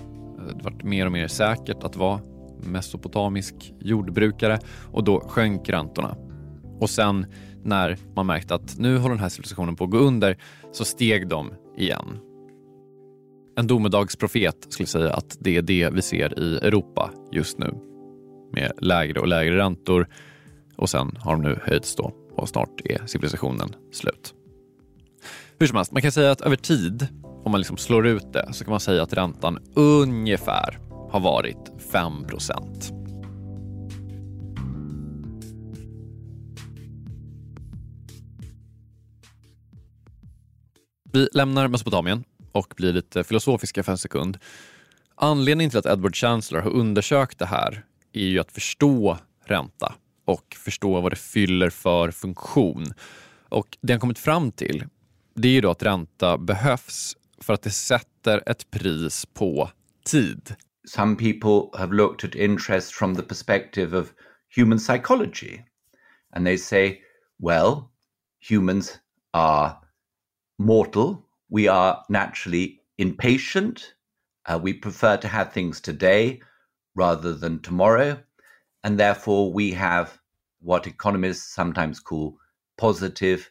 Det 0.56 0.64
vart 0.64 0.82
mer 0.82 1.06
och 1.06 1.12
mer 1.12 1.28
säkert 1.28 1.84
att 1.84 1.96
vara 1.96 2.20
mesopotamisk 2.62 3.54
jordbrukare 3.80 4.58
och 4.92 5.04
då 5.04 5.20
sjönk 5.20 5.68
räntorna. 5.68 6.16
Och 6.80 6.90
sen 6.90 7.26
när 7.64 7.96
man 8.16 8.26
märkte 8.26 8.54
att 8.54 8.78
nu 8.78 8.98
håller 8.98 9.14
den 9.14 9.22
här 9.22 9.28
civilisationen 9.28 9.76
på 9.76 9.84
att 9.84 9.90
gå 9.90 9.98
under 9.98 10.38
så 10.72 10.84
steg 10.84 11.28
de 11.28 11.52
igen. 11.76 12.18
En 13.58 13.66
domedagsprofet 13.66 14.66
skulle 14.68 14.86
säga 14.86 15.12
att 15.12 15.36
det 15.40 15.56
är 15.56 15.62
det 15.62 15.90
vi 15.92 16.02
ser 16.02 16.38
i 16.38 16.56
Europa 16.56 17.10
just 17.32 17.58
nu. 17.58 17.74
Med 18.52 18.72
lägre 18.80 19.20
och 19.20 19.28
lägre 19.28 19.56
räntor 19.56 20.08
och 20.76 20.90
sen 20.90 21.16
har 21.20 21.32
de 21.32 21.42
nu 21.42 21.58
höjts 21.62 21.96
då 21.96 22.12
och 22.32 22.48
snart 22.48 22.80
är 22.84 23.06
civilisationen 23.06 23.68
slut. 23.92 24.34
Hur 25.58 25.66
som 25.66 25.76
helst, 25.76 25.92
man 25.92 26.02
kan 26.02 26.12
säga 26.12 26.30
att 26.30 26.40
över 26.40 26.56
tid, 26.56 27.08
om 27.44 27.52
man 27.52 27.60
liksom 27.60 27.76
slår 27.76 28.06
ut 28.06 28.32
det, 28.32 28.52
så 28.52 28.64
kan 28.64 28.70
man 28.70 28.80
säga 28.80 29.02
att 29.02 29.12
räntan 29.12 29.58
ungefär 29.74 30.78
har 31.10 31.20
varit 31.20 31.72
5 31.92 32.24
procent. 32.24 32.92
Vi 41.12 41.28
lämnar 41.32 41.68
Mesopotamien 41.68 42.24
och 42.52 42.74
blir 42.76 42.92
lite 42.92 43.24
filosofiska 43.24 43.82
för 43.82 43.92
en 43.92 43.98
sekund. 43.98 44.38
Anledningen 45.14 45.70
till 45.70 45.78
att 45.78 45.86
Edward 45.86 46.16
Chancellor 46.16 46.60
har 46.60 46.70
undersökt 46.70 47.38
det 47.38 47.46
här 47.46 47.84
är 48.12 48.26
ju 48.26 48.38
att 48.38 48.52
förstå 48.52 49.18
ränta 49.44 49.94
och 50.24 50.56
förstå 50.58 51.00
vad 51.00 51.12
det 51.12 51.16
fyller 51.16 51.70
för 51.70 52.10
funktion. 52.10 52.86
Och 53.48 53.78
det 53.80 53.92
han 53.92 54.00
kommit 54.00 54.18
fram 54.18 54.52
till 54.52 54.84
det 55.34 55.48
är 55.48 55.52
ju 55.52 55.60
då 55.60 55.70
att 55.70 55.82
ränta 55.82 56.38
behövs 56.38 57.16
för 57.40 57.52
att 57.52 57.62
det 57.62 57.70
sätter 57.70 58.42
ett 58.46 58.70
pris 58.70 59.26
på 59.26 59.70
tid. 60.04 60.54
Some 60.88 61.16
people 61.16 61.78
have 61.78 61.94
looked 61.94 62.30
at 62.30 62.34
interest 62.34 62.92
from 62.92 63.16
the 63.16 63.22
perspective 63.22 63.98
of 63.98 64.12
human 64.56 64.78
psychology. 64.78 65.60
And 66.32 66.46
they 66.46 66.58
say, 66.58 66.98
well, 67.38 67.90
humans 68.50 68.98
are 69.32 69.72
mortal. 70.58 71.16
We 71.50 71.68
are 71.68 72.04
naturally 72.08 72.80
impatient. 72.98 73.94
Uh, 74.46 74.58
we 74.62 74.72
prefer 74.72 75.16
to 75.18 75.28
have 75.28 75.52
things 75.52 75.80
today 75.80 76.40
rather 76.94 77.34
than 77.34 77.60
tomorrow. 77.60 78.18
And 78.84 78.98
therefore, 78.98 79.52
we 79.52 79.72
have 79.72 80.18
what 80.60 80.86
economists 80.86 81.54
sometimes 81.54 82.00
call 82.00 82.38
positive 82.76 83.50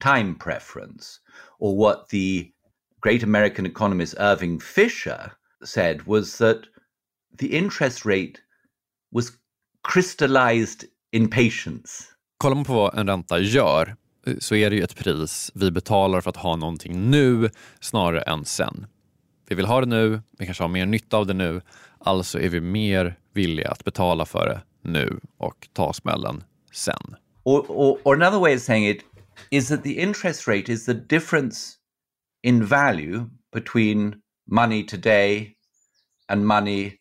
time 0.00 0.34
preference, 0.34 1.20
or 1.58 1.76
what 1.76 2.08
the 2.08 2.52
great 3.00 3.22
American 3.22 3.66
economist 3.66 4.14
Irving 4.18 4.58
Fisher 4.58 5.32
said 5.62 6.06
was 6.06 6.38
that 6.38 6.66
the 7.38 7.56
interest 7.56 8.04
rate 8.04 8.40
was 9.12 9.36
crystallized 9.82 10.84
in 11.12 11.28
patience. 11.28 12.08
På 12.38 12.64
vad 12.68 12.98
en 12.98 13.06
ränta 13.06 13.38
gör 13.38 13.96
så 14.38 14.54
är 14.54 14.70
det 14.70 14.76
ju 14.76 14.82
ett 14.82 14.96
pris 14.96 15.50
vi 15.54 15.70
betalar 15.70 16.20
för 16.20 16.30
att 16.30 16.36
ha 16.36 16.56
någonting 16.56 17.10
nu 17.10 17.50
snarare 17.80 18.20
än 18.20 18.44
sen. 18.44 18.86
Vi 19.48 19.54
vill 19.54 19.66
ha 19.66 19.80
det 19.80 19.86
nu, 19.86 20.22
vi 20.38 20.44
kanske 20.44 20.64
har 20.64 20.68
mer 20.68 20.86
nytta 20.86 21.16
av 21.16 21.26
det 21.26 21.34
nu, 21.34 21.60
alltså 21.98 22.40
är 22.40 22.48
vi 22.48 22.60
mer 22.60 23.18
villiga 23.32 23.70
att 23.70 23.84
betala 23.84 24.26
för 24.26 24.46
det 24.46 24.62
nu 24.82 25.20
och 25.36 25.68
ta 25.72 25.92
smällen 25.92 26.44
sen. 26.72 27.16
Or, 27.44 27.64
or, 27.68 27.98
or 28.04 28.22
another 28.22 28.38
way 28.38 28.56
of 28.56 28.62
saying 28.62 28.88
it 28.88 29.04
is 29.50 29.68
that 29.68 29.82
the 29.82 30.00
interest 30.00 30.48
rate 30.48 30.72
is 30.72 30.86
the 30.86 30.94
difference 30.94 31.76
in 32.42 32.66
value 32.66 33.30
between 33.52 34.14
money 34.50 34.86
today 34.86 35.54
and 36.28 36.46
money 36.46 36.96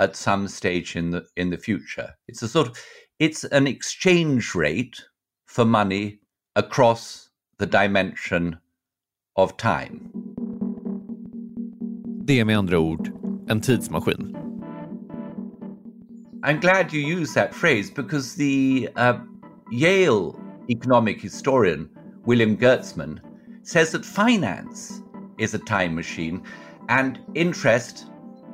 at 0.00 0.16
some 0.16 0.48
stage 0.48 0.96
in 0.96 1.12
the 1.12 1.22
in 1.36 1.50
the 1.50 1.58
future. 1.58 2.14
It's 2.26 2.42
a 2.42 2.48
sort 2.48 2.68
of 2.68 2.76
it's 3.18 3.44
an 3.44 3.66
exchange 3.66 4.54
rate 4.54 4.96
for 5.46 5.64
money 5.64 6.18
across 6.58 7.30
the 7.58 7.66
dimension 7.66 8.56
of 9.36 9.56
time. 9.56 10.10
Det 12.24 12.40
är 12.40 12.44
med 12.44 12.58
andra 12.58 12.78
ord 12.78 13.10
en 13.48 13.60
tidsmaskin. 13.60 14.36
I'm 16.42 16.60
glad 16.60 16.92
you 16.92 17.20
use 17.20 17.34
that 17.34 17.54
phrase 17.54 17.90
because 17.90 18.34
the 18.34 18.88
uh, 18.96 19.18
Yale 19.70 20.34
economic 20.68 21.20
historian 21.20 21.88
William 22.26 22.56
Gertzman 22.56 23.20
says 23.62 23.92
that 23.92 24.04
finance 24.04 25.00
is 25.38 25.54
a 25.54 25.58
time 25.58 25.94
machine 25.94 26.42
and 26.88 27.18
interest 27.34 28.06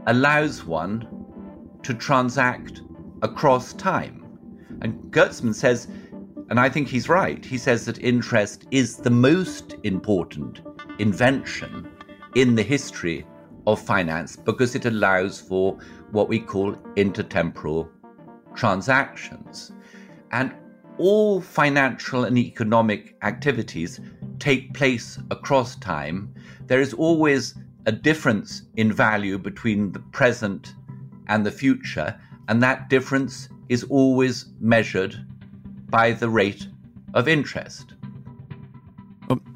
allows 0.06 0.66
one 0.66 1.06
to 1.82 1.94
transact 1.94 2.82
across 3.22 3.72
time. 3.72 4.24
And 4.82 4.94
Gertzman 5.10 5.54
says, 5.54 5.88
and 6.50 6.60
I 6.60 6.68
think 6.68 6.88
he's 6.88 7.08
right, 7.08 7.44
he 7.44 7.58
says 7.58 7.86
that 7.86 8.02
interest 8.02 8.66
is 8.70 8.96
the 8.96 9.10
most 9.10 9.76
important 9.82 10.60
invention 10.98 11.88
in 12.34 12.54
the 12.54 12.62
history 12.62 13.26
of 13.66 13.80
finance 13.80 14.36
because 14.36 14.74
it 14.74 14.84
allows 14.84 15.40
for 15.40 15.78
what 16.10 16.28
we 16.28 16.38
call 16.38 16.74
intertemporal 16.96 17.88
transactions. 18.54 19.72
And 20.32 20.54
all 20.98 21.40
financial 21.40 22.24
and 22.24 22.38
economic 22.38 23.16
activities 23.22 24.00
take 24.38 24.74
place 24.74 25.18
across 25.30 25.76
time. 25.76 26.32
There 26.66 26.80
is 26.80 26.94
always 26.94 27.54
a 27.86 27.92
difference 27.92 28.62
in 28.76 28.92
value 28.92 29.38
between 29.38 29.92
the 29.92 29.98
present 29.98 30.74
and 31.28 31.44
the 31.44 31.50
future, 31.50 32.18
and 32.48 32.62
that 32.62 32.88
difference 32.90 33.48
is 33.68 33.84
always 33.84 34.46
measured 34.60 35.16
by 35.94 36.16
the 36.18 36.26
rate 36.26 36.58
of 37.14 37.28
interest. 37.28 37.86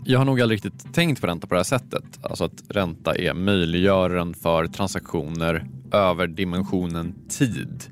Jag 0.04 0.18
har 0.18 0.24
nog 0.24 0.40
aldrig 0.40 0.64
riktigt 0.64 0.94
tänkt 0.94 1.20
på 1.20 1.26
ränta 1.26 1.46
på 1.46 1.54
det 1.54 1.58
här 1.58 1.64
sättet. 1.64 2.04
Alltså 2.22 2.44
att 2.44 2.62
ränta 2.68 3.14
är 3.14 3.34
möjliggöraren 3.34 4.34
för 4.34 4.66
transaktioner 4.66 5.66
över 5.92 6.26
dimensionen 6.26 7.14
tid. 7.28 7.84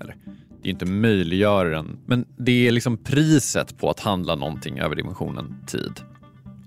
Eller, 0.00 0.16
det 0.62 0.68
är 0.68 0.70
inte 0.70 0.86
möjliggöraren, 0.86 1.98
men 2.06 2.24
det 2.38 2.68
är 2.68 2.72
liksom 2.72 2.96
priset 2.96 3.78
på 3.78 3.90
att 3.90 4.00
handla 4.00 4.34
någonting 4.34 4.78
över 4.78 4.96
dimensionen 4.96 5.56
tid. 5.66 5.92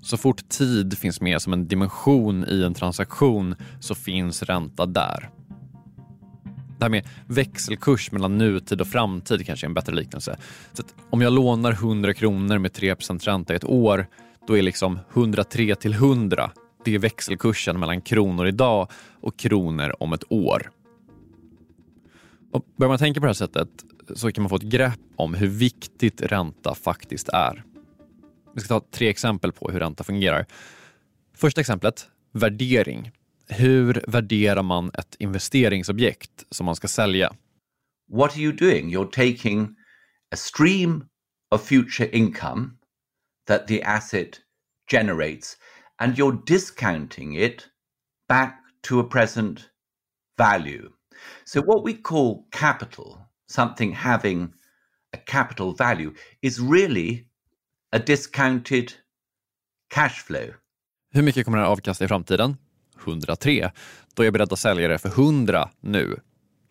Så 0.01 0.17
fort 0.17 0.49
tid 0.49 0.97
finns 0.97 1.21
med 1.21 1.41
som 1.41 1.53
en 1.53 1.67
dimension 1.67 2.45
i 2.47 2.63
en 2.63 2.73
transaktion 2.73 3.55
så 3.79 3.95
finns 3.95 4.43
ränta 4.43 4.85
där. 4.85 5.29
Det 6.83 6.85
här 6.85 6.89
med 6.89 7.07
växelkurs 7.27 8.11
mellan 8.11 8.37
nutid 8.37 8.81
och 8.81 8.87
framtid 8.87 9.45
kanske 9.45 9.65
är 9.65 9.67
en 9.67 9.73
bättre 9.73 9.95
liknelse. 9.95 10.37
Så 10.73 10.83
om 11.09 11.21
jag 11.21 11.33
lånar 11.33 11.71
100 11.71 12.13
kronor 12.13 12.57
med 12.57 12.73
3 12.73 12.95
ränta 12.95 13.53
i 13.53 13.55
ett 13.55 13.63
år, 13.65 14.07
då 14.47 14.57
är 14.57 14.61
liksom 14.61 14.99
103 15.13 15.75
till 15.75 15.93
100 15.93 16.51
det 16.85 16.95
är 16.95 16.99
växelkursen 16.99 17.79
mellan 17.79 18.01
kronor 18.01 18.47
idag 18.47 18.91
och 19.21 19.37
kronor 19.37 19.95
om 19.99 20.13
ett 20.13 20.31
år. 20.31 20.71
Och 22.51 22.65
börjar 22.77 22.89
man 22.89 22.97
tänka 22.97 23.19
på 23.19 23.25
det 23.25 23.29
här 23.29 23.33
sättet 23.33 23.69
så 24.15 24.31
kan 24.31 24.41
man 24.41 24.49
få 24.49 24.55
ett 24.55 24.61
grepp 24.61 24.99
om 25.15 25.33
hur 25.33 25.47
viktigt 25.47 26.21
ränta 26.21 26.75
faktiskt 26.75 27.29
är. 27.29 27.63
Vi 28.55 28.61
ska 28.61 28.79
ta 28.79 28.87
tre 28.91 29.09
exempel 29.09 29.51
på 29.51 29.71
hur 29.71 29.79
ränta 29.79 30.03
fungerar. 30.03 30.45
Första 31.35 31.61
exemplet, 31.61 32.07
värdering. 32.31 33.11
Hur 33.47 34.03
värderar 34.07 34.63
man 34.63 34.91
ett 34.93 35.15
investeringsobjekt 35.19 36.45
som 36.49 36.65
man 36.65 36.75
ska 36.75 36.87
sälja? 36.87 37.33
What 38.07 38.31
are 38.31 38.41
you 38.41 38.51
doing? 38.51 38.95
You're 38.95 39.11
taking 39.11 39.75
a 40.31 40.35
stream 40.35 41.05
of 41.51 41.67
future 41.67 42.09
income 42.17 42.77
that 43.47 43.67
the 43.67 43.83
asset 43.83 44.39
generates 44.91 45.57
and 45.99 46.17
you're 46.17 46.43
discounting 46.45 47.35
it 47.35 47.67
back 48.27 48.59
to 48.81 48.99
a 48.99 49.03
present 49.03 49.69
value. 50.37 50.89
So, 51.45 51.61
what 51.61 51.85
we 51.85 51.93
call 51.93 52.47
capital, 52.51 53.17
something 53.47 53.93
having 53.93 54.53
a 55.13 55.17
capital 55.17 55.73
value, 55.73 56.13
is 56.41 56.59
really 56.59 57.27
a 57.91 57.99
discounted 57.99 58.93
cash 59.89 60.23
flow. 60.23 60.53
Hur 61.13 61.21
mycket 61.21 61.45
kommer 61.45 61.57
det 61.57 61.63
här 61.63 61.71
avkasta 61.71 62.05
i 62.05 62.07
framtiden? 62.07 62.57
103. 63.07 63.71
Då 64.13 64.23
är 64.23 64.25
jag 64.25 64.33
beredd 64.33 64.53
att 64.53 64.59
sälja 64.59 64.87
det 64.87 64.97
för 64.97 65.09
100 65.09 65.69
nu. 65.81 66.19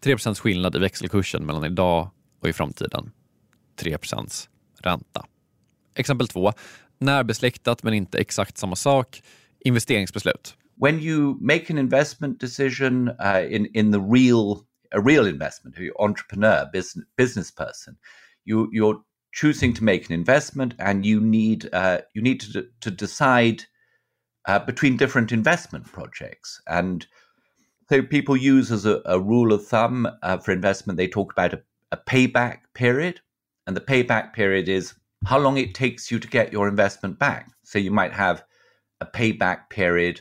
3% 0.04 0.34
skillnad 0.40 0.76
i 0.76 0.78
växelkursen 0.78 1.46
mellan 1.46 1.64
idag 1.64 2.10
och 2.40 2.48
i 2.48 2.52
framtiden. 2.52 3.10
3% 3.80 4.48
ränta. 4.80 5.26
Exempel 5.94 6.28
2. 6.28 6.52
Närbesläktat 6.98 7.82
men 7.82 7.94
inte 7.94 8.18
exakt 8.18 8.58
samma 8.58 8.76
sak. 8.76 9.22
Investeringsbeslut. 9.60 10.56
When 10.76 11.00
you 11.00 11.36
make 11.40 11.70
an 11.70 11.78
investment 11.78 12.40
decision 12.40 13.08
uh, 13.08 13.54
in, 13.54 13.66
in 13.74 13.92
the 13.92 14.00
real, 14.00 14.64
a 14.94 15.00
real 15.00 15.26
investment, 15.26 15.76
you're 15.76 16.04
entrepreneur, 16.04 16.68
business, 16.72 17.06
business 17.16 17.54
person, 17.54 17.96
you, 18.44 18.68
you're 18.72 18.98
choosing 19.32 19.74
to 19.74 19.84
make 19.84 20.06
an 20.08 20.14
investment 20.14 20.74
and 20.78 21.06
you 21.06 21.20
need, 21.20 21.68
uh, 21.72 21.98
you 22.14 22.22
need 22.22 22.40
to, 22.40 22.64
to 22.80 22.90
decide 22.90 23.62
uh, 24.46 24.58
between 24.58 24.96
different 24.96 25.32
investment 25.32 25.86
projects. 25.86 26.60
And 26.66 27.06
so 27.88 28.02
people 28.02 28.36
use 28.36 28.72
as 28.72 28.86
a, 28.86 29.02
a 29.04 29.20
rule 29.20 29.52
of 29.52 29.66
thumb 29.66 30.08
uh, 30.22 30.38
for 30.38 30.52
investment, 30.52 30.96
they 30.96 31.08
talk 31.08 31.32
about 31.32 31.54
a, 31.54 31.62
a 31.92 31.96
payback 31.96 32.58
period. 32.74 33.20
And 33.66 33.76
the 33.76 33.80
payback 33.80 34.32
period 34.32 34.68
is 34.68 34.94
how 35.26 35.38
long 35.38 35.56
it 35.56 35.74
takes 35.74 36.10
you 36.10 36.18
to 36.18 36.28
get 36.28 36.52
your 36.52 36.68
investment 36.68 37.18
back. 37.18 37.50
So 37.62 37.78
you 37.78 37.90
might 37.90 38.12
have 38.12 38.44
a 39.00 39.06
payback 39.06 39.70
period 39.70 40.20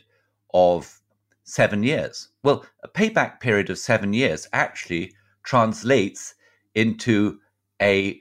of 0.53 0.99
seven 1.43 1.83
years. 1.83 2.29
Well, 2.43 2.65
a 2.83 2.87
payback 2.87 3.39
period 3.39 3.69
of 3.69 3.77
seven 3.77 4.13
years 4.13 4.47
actually 4.53 5.13
translates 5.43 6.35
into 6.75 7.39
a 7.81 8.19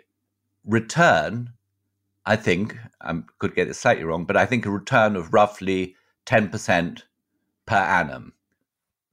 return 0.65 1.53
I 2.27 2.37
think 2.37 2.77
I 3.01 3.23
could 3.39 3.55
get 3.55 3.69
it 3.69 3.75
slightly 3.75 4.05
wrong, 4.05 4.27
but 4.27 4.37
I 4.37 4.47
think 4.47 4.67
a 4.67 4.71
return 4.71 5.17
of 5.17 5.33
roughly 5.33 5.95
10% 6.27 7.03
per 7.67 7.77
annum. 7.77 8.33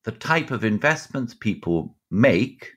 The 0.04 0.12
type 0.12 0.52
of 0.52 0.64
investments 0.64 1.34
people 1.34 1.96
make 2.12 2.68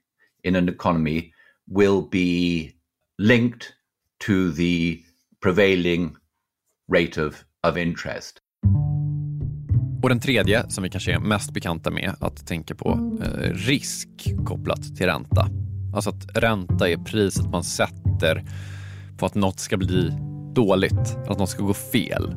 in 0.44 0.56
an 0.56 0.68
economy 0.68 1.32
will 1.68 2.02
be 2.02 2.74
linked 3.18 3.74
to 4.20 4.52
the 4.52 5.02
prevailing 5.40 6.16
rate 6.88 7.16
of, 7.16 7.44
of 7.62 7.76
interest. 7.76 8.40
Och 10.02 10.08
den 10.08 10.20
tredje, 10.20 10.70
som 10.70 10.84
vi 10.84 10.90
kanske 10.90 11.12
är 11.12 11.18
mest 11.18 11.52
bekanta 11.52 11.90
med 11.90 12.14
att 12.20 12.46
tänka 12.46 12.74
på, 12.74 13.18
eh, 13.22 13.54
risk 13.54 14.08
kopplat 14.46 14.96
till 14.96 15.06
ränta. 15.06 15.48
Alltså 15.94 16.10
att 16.10 16.36
ränta 16.36 16.88
är 16.88 16.96
priset 16.96 17.46
man 17.46 17.64
sätter 17.64 18.44
på 19.20 19.26
att 19.26 19.34
något 19.34 19.60
ska 19.60 19.76
bli 19.76 20.12
dåligt, 20.52 21.18
att 21.28 21.38
något 21.38 21.48
ska 21.48 21.62
gå 21.62 21.74
fel. 21.74 22.34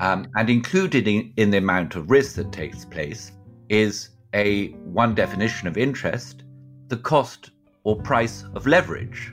Um, 0.00 0.26
and 0.34 0.50
included 0.50 1.08
in, 1.08 1.32
in 1.36 1.50
the 1.50 1.58
amount 1.58 1.96
of 1.96 2.10
risk 2.10 2.36
that 2.36 2.52
takes 2.52 2.84
place 2.84 3.32
is 3.68 4.10
a 4.34 4.68
one 4.94 5.14
definition 5.14 5.70
of 5.70 5.76
interest, 5.76 6.36
the 6.88 6.96
cost 6.96 7.50
or 7.84 8.02
price 8.02 8.44
of 8.54 8.66
leverage 8.66 9.32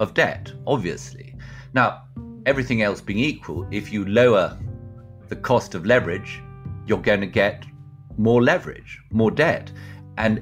of 0.00 0.14
debt, 0.14 0.52
obviously. 0.66 1.34
Now, 1.72 2.02
everything 2.46 2.82
else 2.82 3.00
being 3.00 3.20
equal, 3.20 3.66
if 3.70 3.92
you 3.92 4.04
lower 4.04 4.58
the 5.28 5.36
cost 5.36 5.74
of 5.74 5.86
leverage, 5.86 6.42
you're 6.86 7.02
going 7.02 7.20
to 7.20 7.26
get 7.26 7.64
more 8.18 8.42
leverage, 8.42 9.00
more 9.10 9.30
debt. 9.30 9.72
And 10.18 10.40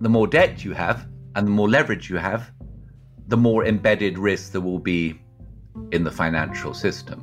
the 0.00 0.08
more 0.08 0.26
debt 0.26 0.64
you 0.64 0.72
have 0.74 1.06
and 1.34 1.46
the 1.46 1.50
more 1.50 1.68
leverage 1.68 2.10
you 2.10 2.16
have, 2.16 2.50
the 3.30 3.36
more 3.36 3.68
embedded 3.68 4.18
risk 4.24 4.52
there 4.52 4.62
will 4.62 4.80
be 4.80 5.14
in 5.96 6.04
the 6.04 6.10
financial 6.10 6.74
system. 6.74 7.20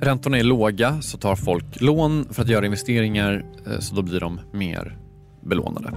Räntorna 0.00 0.38
är 0.38 0.44
låga 0.44 1.02
så 1.02 1.18
tar 1.18 1.36
folk 1.36 1.80
lån 1.80 2.24
för 2.30 2.42
att 2.42 2.48
göra 2.48 2.66
investeringar 2.66 3.44
eh, 3.66 3.78
så 3.78 3.94
då 3.94 4.02
blir 4.02 4.20
de 4.20 4.40
mer 4.52 4.98
belånade. 5.42 5.94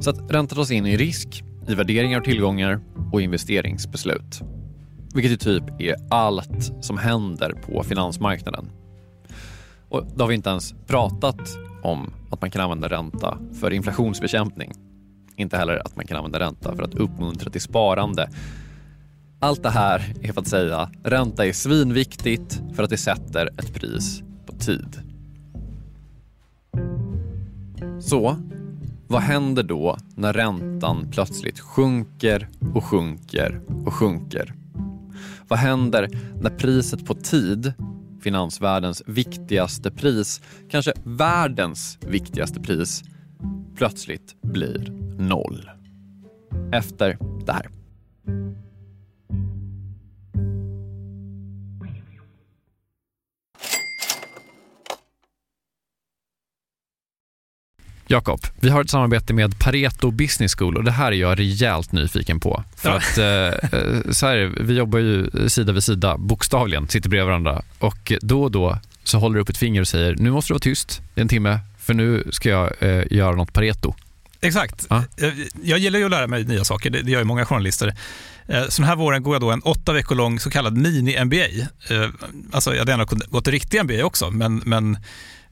Så 0.00 0.10
att 0.10 0.30
ränta 0.30 0.54
tas 0.54 0.70
in 0.70 0.86
i 0.86 0.96
risk, 0.96 1.44
i 1.68 1.74
värderingar 1.74 2.18
och 2.18 2.24
tillgångar 2.24 2.80
och 3.12 3.22
investeringsbeslut. 3.22 4.40
Vilket 5.14 5.32
i 5.32 5.36
typ 5.36 5.80
är 5.80 5.96
allt 6.10 6.84
som 6.84 6.98
händer 6.98 7.52
på 7.52 7.82
finansmarknaden. 7.82 8.70
Och 9.88 10.06
då 10.16 10.24
har 10.24 10.28
vi 10.28 10.34
inte 10.34 10.50
ens 10.50 10.74
pratat 10.86 11.40
om 11.82 12.12
att 12.30 12.40
man 12.40 12.50
kan 12.50 12.62
använda 12.62 12.88
ränta 12.88 13.38
för 13.60 13.70
inflationsbekämpning. 13.70 14.72
Inte 15.36 15.56
heller 15.56 15.82
att 15.84 15.96
man 15.96 16.06
kan 16.06 16.16
använda 16.16 16.40
ränta 16.40 16.76
för 16.76 16.82
att 16.82 16.94
uppmuntra 16.94 17.50
till 17.50 17.60
sparande. 17.60 18.28
Allt 19.40 19.62
det 19.62 19.70
här 19.70 20.14
är 20.22 20.32
för 20.32 20.40
att 20.40 20.48
säga 20.48 20.90
ränta 21.04 21.46
är 21.46 21.52
svinviktigt 21.52 22.62
för 22.74 22.82
att 22.82 22.90
det 22.90 22.96
sätter 22.96 23.46
ett 23.46 23.74
pris 23.74 24.22
på 24.46 24.52
tid. 24.52 25.00
Så, 28.00 28.36
vad 29.06 29.22
händer 29.22 29.62
då 29.62 29.96
när 30.14 30.32
räntan 30.32 31.08
plötsligt 31.10 31.60
sjunker 31.60 32.48
och 32.74 32.84
sjunker 32.84 33.60
och 33.86 33.94
sjunker? 33.94 34.54
Vad 35.48 35.58
händer 35.58 36.08
när 36.40 36.50
priset 36.50 37.06
på 37.06 37.14
tid, 37.14 37.72
finansvärldens 38.22 39.02
viktigaste 39.06 39.90
pris, 39.90 40.40
kanske 40.70 40.92
världens 41.04 41.98
viktigaste 42.00 42.60
pris, 42.60 43.04
plötsligt 43.76 44.42
blir 44.42 44.90
noll. 45.18 45.70
Efter 46.72 47.18
det 47.46 47.52
här. 47.52 47.68
Jakob, 58.06 58.40
vi 58.60 58.70
har 58.70 58.80
ett 58.80 58.90
samarbete 58.90 59.34
med 59.34 59.58
Pareto 59.58 60.10
Business 60.10 60.54
School 60.54 60.76
och 60.76 60.84
det 60.84 60.90
här 60.90 61.12
är 61.12 61.16
jag 61.16 61.38
rejält 61.38 61.92
nyfiken 61.92 62.40
på. 62.40 62.64
För 62.76 62.88
ja. 62.88 62.96
att, 62.96 63.18
eh, 63.18 63.78
eh, 63.80 64.10
så 64.10 64.26
här, 64.26 64.52
vi 64.60 64.74
jobbar 64.74 64.98
ju 64.98 65.30
sida 65.48 65.72
vid 65.72 65.84
sida, 65.84 66.16
bokstavligen, 66.18 66.88
sitter 66.88 67.08
bredvid 67.08 67.26
varandra 67.26 67.62
och 67.78 68.12
då 68.20 68.42
och 68.42 68.50
då 68.50 68.78
så 69.04 69.18
håller 69.18 69.34
du 69.34 69.40
upp 69.40 69.48
ett 69.48 69.56
finger 69.56 69.80
och 69.80 69.88
säger 69.88 70.16
nu 70.18 70.30
måste 70.30 70.52
du 70.52 70.54
vara 70.54 70.60
tyst 70.60 71.02
i 71.14 71.20
en 71.20 71.28
timme 71.28 71.58
för 71.84 71.94
nu 71.94 72.28
ska 72.32 72.48
jag 72.48 72.72
eh, 72.82 73.04
göra 73.10 73.36
något 73.36 73.52
Pareto. 73.52 73.94
Exakt. 74.40 74.86
Ja. 74.90 75.04
Eh, 75.16 75.28
Jag 75.62 75.78
gillar 75.78 75.98
ju 75.98 76.04
att 76.04 76.10
lära 76.10 76.26
mig 76.26 76.44
nya 76.44 76.64
saker, 76.64 76.90
det 76.90 77.10
gör 77.10 77.18
ju 77.18 77.24
många 77.24 77.44
journalister. 77.46 77.94
Eh, 78.48 78.62
Så 78.68 78.82
den 78.82 78.88
här 78.88 78.96
våren 78.96 79.22
går 79.22 79.34
jag 79.34 79.40
då 79.40 79.50
en 79.50 79.60
åtta 79.60 79.92
veckor 79.92 80.14
lång 80.14 80.40
så 80.40 80.50
kallad 80.50 80.76
mini-MBA. 80.78 81.60
Eh, 81.90 82.08
Alltså 82.52 82.70
jag 82.72 82.78
hade 82.78 82.92
gärna 82.92 83.04
gått 83.04 83.46
en 83.46 83.52
riktig 83.52 83.78
MBA 83.84 84.04
också, 84.04 84.30
men, 84.30 84.62
men 84.64 84.98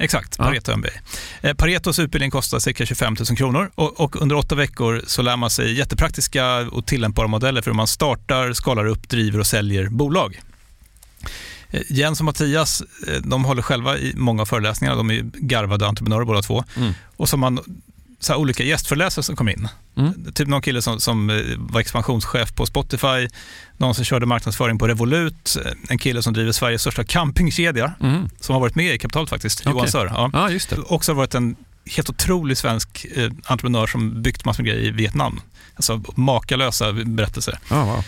Exakt, 0.00 0.34
Ja. 0.38 0.44
Pareto 0.44 0.76
MBA. 0.76 0.88
Eh, 1.40 1.54
Paretos 1.54 1.98
utbildning 1.98 2.30
kostar 2.30 2.58
cirka 2.58 2.86
25 2.86 3.16
000 3.28 3.36
kronor 3.36 3.70
och, 3.74 4.00
och 4.00 4.22
under 4.22 4.36
åtta 4.36 4.54
veckor 4.54 5.02
så 5.06 5.22
lär 5.22 5.36
man 5.36 5.50
sig 5.50 5.78
jättepraktiska 5.78 6.56
och 6.58 6.86
tillämpbara 6.86 7.26
modeller 7.26 7.62
för 7.62 7.70
hur 7.70 7.76
man 7.76 7.86
startar, 7.86 8.52
skalar 8.52 8.86
upp, 8.86 9.08
driver 9.08 9.38
och 9.38 9.46
säljer 9.46 9.88
bolag. 9.88 10.40
Eh, 11.70 11.80
Jens 11.88 12.20
och 12.20 12.24
Mattias, 12.24 12.82
eh, 13.08 13.14
de 13.22 13.44
håller 13.44 13.62
själva 13.62 13.98
i 13.98 14.12
många 14.16 14.42
av 14.42 14.46
föreläsningarna. 14.46 14.96
De 14.96 15.10
är 15.10 15.30
garvade 15.34 15.86
entreprenörer 15.86 16.24
båda 16.24 16.42
två. 16.42 16.64
Mm. 16.76 16.92
Och 17.16 17.28
så 17.28 17.36
har 17.36 17.38
man 17.40 17.80
så 18.20 18.36
olika 18.36 18.64
gästföreläsare 18.64 19.22
som 19.22 19.36
kom 19.36 19.48
in. 19.48 19.68
Mm. 19.96 20.32
Typ 20.34 20.48
någon 20.48 20.62
kille 20.62 20.82
som, 20.82 21.00
som 21.00 21.42
var 21.58 21.80
expansionschef 21.80 22.54
på 22.54 22.66
Spotify, 22.66 23.28
någon 23.80 23.94
som 23.94 24.04
körde 24.04 24.26
marknadsföring 24.26 24.78
på 24.78 24.88
Revolut, 24.88 25.56
eh, 25.64 25.72
en 25.88 25.98
kille 25.98 26.22
som 26.22 26.32
driver 26.32 26.52
Sveriges 26.52 26.80
största 26.80 27.04
campingkedja, 27.04 27.92
Mm. 28.00 28.28
som 28.40 28.52
har 28.52 28.60
varit 28.60 28.74
med 28.74 28.94
i 28.94 28.98
kapitalet 28.98 29.30
faktiskt, 29.30 29.60
Okej. 29.60 29.72
Johan 29.72 29.88
Sör. 29.88 30.06
Ja. 30.06 30.30
Ja, 30.32 30.50
just 30.50 30.70
det. 30.70 30.76
Också 30.78 31.12
varit 31.14 31.34
en 31.34 31.56
helt 31.96 32.10
otrolig 32.10 32.56
svensk 32.58 33.06
eh, 33.16 33.30
entreprenör 33.44 33.86
som 33.86 34.22
byggt 34.22 34.44
massor 34.44 34.62
med 34.62 34.72
grejer 34.72 34.86
i 34.88 34.90
Vietnam. 34.90 35.40
Alltså 35.76 36.02
makalösa 36.16 36.92
berättelser. 36.92 37.58
Ja, 37.70 37.84
wow. 37.84 38.04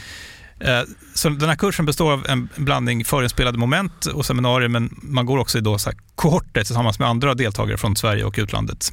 Eh, 0.68 0.82
Så 1.14 1.28
den 1.28 1.48
här 1.48 1.56
kursen 1.56 1.87
består 1.87 2.12
av 2.12 2.26
en 2.28 2.48
blandning 2.56 3.04
förinspelade 3.04 3.58
moment 3.58 4.06
och 4.06 4.26
seminarier, 4.26 4.68
men 4.68 4.98
man 5.02 5.26
går 5.26 5.38
också 5.38 5.58
i 5.58 5.61
då 5.61 5.78
så 5.78 5.90
här 5.90 5.98
kohorter 6.14 6.64
tillsammans 6.64 6.98
med 6.98 7.08
andra 7.08 7.35
deltagare 7.35 7.78
från 7.78 7.96
Sverige 7.96 8.24
och 8.24 8.35
utlandet. 8.38 8.92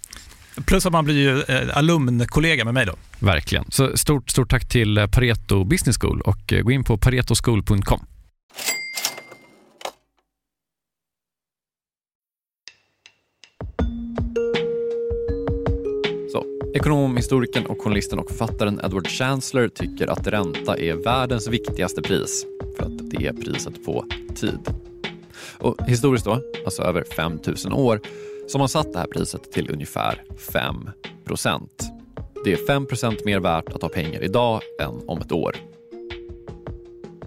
Plus 0.55 0.85
att 0.85 0.91
man 0.91 1.05
blir 1.05 1.15
ju 1.15 1.41
eh, 1.41 1.77
alumnkollega 1.77 2.65
med 2.65 2.73
mig 2.73 2.85
då. 2.85 2.95
verkligen. 3.19 3.65
Så 3.69 3.97
stort, 3.97 4.29
stort 4.29 4.49
tack 4.49 4.69
till 4.69 4.97
eh, 4.97 5.07
Pareto 5.07 5.63
Business 5.63 5.97
School 5.97 6.21
och 6.21 6.53
eh, 6.53 6.61
gå 6.61 6.71
in 6.71 6.83
på 6.83 6.97
paretoschool.com. 6.97 8.05
Så, 16.31 16.45
ekonomhistorikern 16.75 17.65
och 17.65 17.81
journalisten 17.83 18.19
och 18.19 18.29
författaren 18.29 18.81
Edward 18.83 19.07
Chancellor 19.07 19.67
tycker 19.67 20.07
att 20.07 20.27
ränta 20.27 20.77
är 20.77 20.93
världens 20.93 21.47
viktigaste 21.47 22.01
pris 22.01 22.45
för 22.77 22.85
att 22.85 23.11
det 23.11 23.25
är 23.25 23.33
priset 23.33 23.85
på 23.85 24.05
tid. 24.35 24.59
Och 25.57 25.77
historiskt 25.87 26.25
då, 26.25 26.41
alltså 26.65 26.81
över 26.81 27.03
5000 27.15 27.73
år, 27.73 28.01
som 28.51 28.61
har 28.61 28.67
satt 28.67 28.93
det 28.93 28.99
här 28.99 29.07
priset 29.07 29.51
till 29.51 29.71
ungefär 29.71 30.23
5% 30.37 31.69
Det 32.45 32.53
är 32.53 32.57
5% 32.57 33.25
mer 33.25 33.39
värt 33.39 33.73
att 33.73 33.81
ha 33.81 33.89
pengar 33.89 34.23
idag 34.23 34.61
än 34.81 35.01
om 35.07 35.21
ett 35.21 35.31
år. 35.31 35.55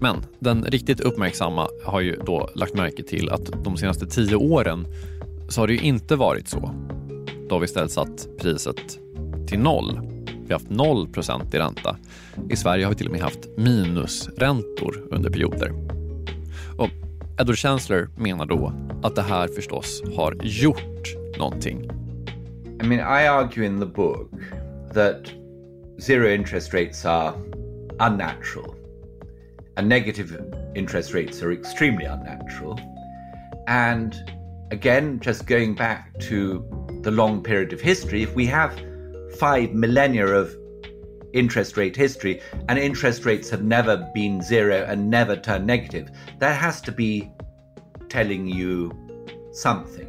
Men 0.01 0.17
den 0.39 0.65
riktigt 0.65 1.01
uppmärksamma 1.01 1.69
har 1.85 2.01
ju 2.01 2.17
då 2.27 2.51
lagt 2.55 2.75
märke 2.75 3.03
till 3.03 3.31
att 3.31 3.65
de 3.65 3.77
senaste 3.77 4.07
tio 4.07 4.37
åren 4.37 4.87
så 5.49 5.61
har 5.61 5.67
det 5.67 5.73
ju 5.73 5.81
inte 5.81 6.17
varit 6.17 6.49
så. 6.49 6.71
Då 7.49 7.55
har 7.55 7.61
vi 7.61 7.65
istället 7.65 7.91
satt 7.91 8.29
priset 8.39 8.99
till 9.49 9.59
noll. 9.59 10.01
Vi 10.27 10.53
har 10.53 10.61
haft 10.61 10.71
noll 10.71 11.09
procent 11.09 11.55
i 11.55 11.59
ränta. 11.59 11.97
I 12.51 12.57
Sverige 12.57 12.85
har 12.85 12.91
vi 12.91 12.97
till 12.97 13.07
och 13.07 13.13
med 13.13 13.23
haft 13.23 13.49
minusräntor 13.57 15.07
under 15.11 15.31
perioder. 15.31 15.94
Edward 17.39 17.59
Chancellor 17.59 18.09
menar 18.17 18.47
då 18.47 18.73
att 19.03 19.15
det 19.15 19.23
här 19.23 19.49
förstås 19.49 20.03
har 20.17 20.37
gjort 20.43 21.15
någonting. 21.39 21.91
I 22.83 22.87
mean, 22.87 23.01
I 23.01 23.27
argue 23.27 23.67
in 23.67 23.81
the 23.81 23.87
book 23.87 24.31
that 24.93 25.33
zero 26.01 26.29
interest 26.29 26.75
rates 26.75 27.05
are 27.05 27.33
unnatural 28.01 28.75
and 29.77 29.89
negative 29.89 30.31
interest 30.77 31.15
rates 31.15 31.43
are 31.43 31.53
extremely 31.53 32.05
unnatural. 32.05 32.81
And 33.67 34.15
again, 34.71 35.21
just 35.25 35.47
going 35.47 35.75
back 35.75 36.13
to 36.29 36.65
the 37.03 37.11
long 37.11 37.43
period 37.43 37.73
of 37.73 37.81
history, 37.81 38.23
if 38.23 38.37
we 38.37 38.47
have 38.47 38.73
five 39.41 39.75
millennia 39.75 40.27
of 40.27 40.55
interest 41.35 41.77
rate 41.77 41.97
history 41.97 42.41
and 42.69 42.79
interest 42.79 43.27
rates 43.27 43.51
have 43.51 43.63
never 43.63 43.97
been 44.15 44.43
zero 44.43 44.87
and 44.89 45.11
never 45.11 45.37
turned 45.37 45.67
negative, 45.67 46.07
that 46.41 46.57
has 46.57 46.83
to 46.83 46.93
be 46.93 47.31
telling 48.09 48.49
you 48.49 48.91
something. 49.53 50.09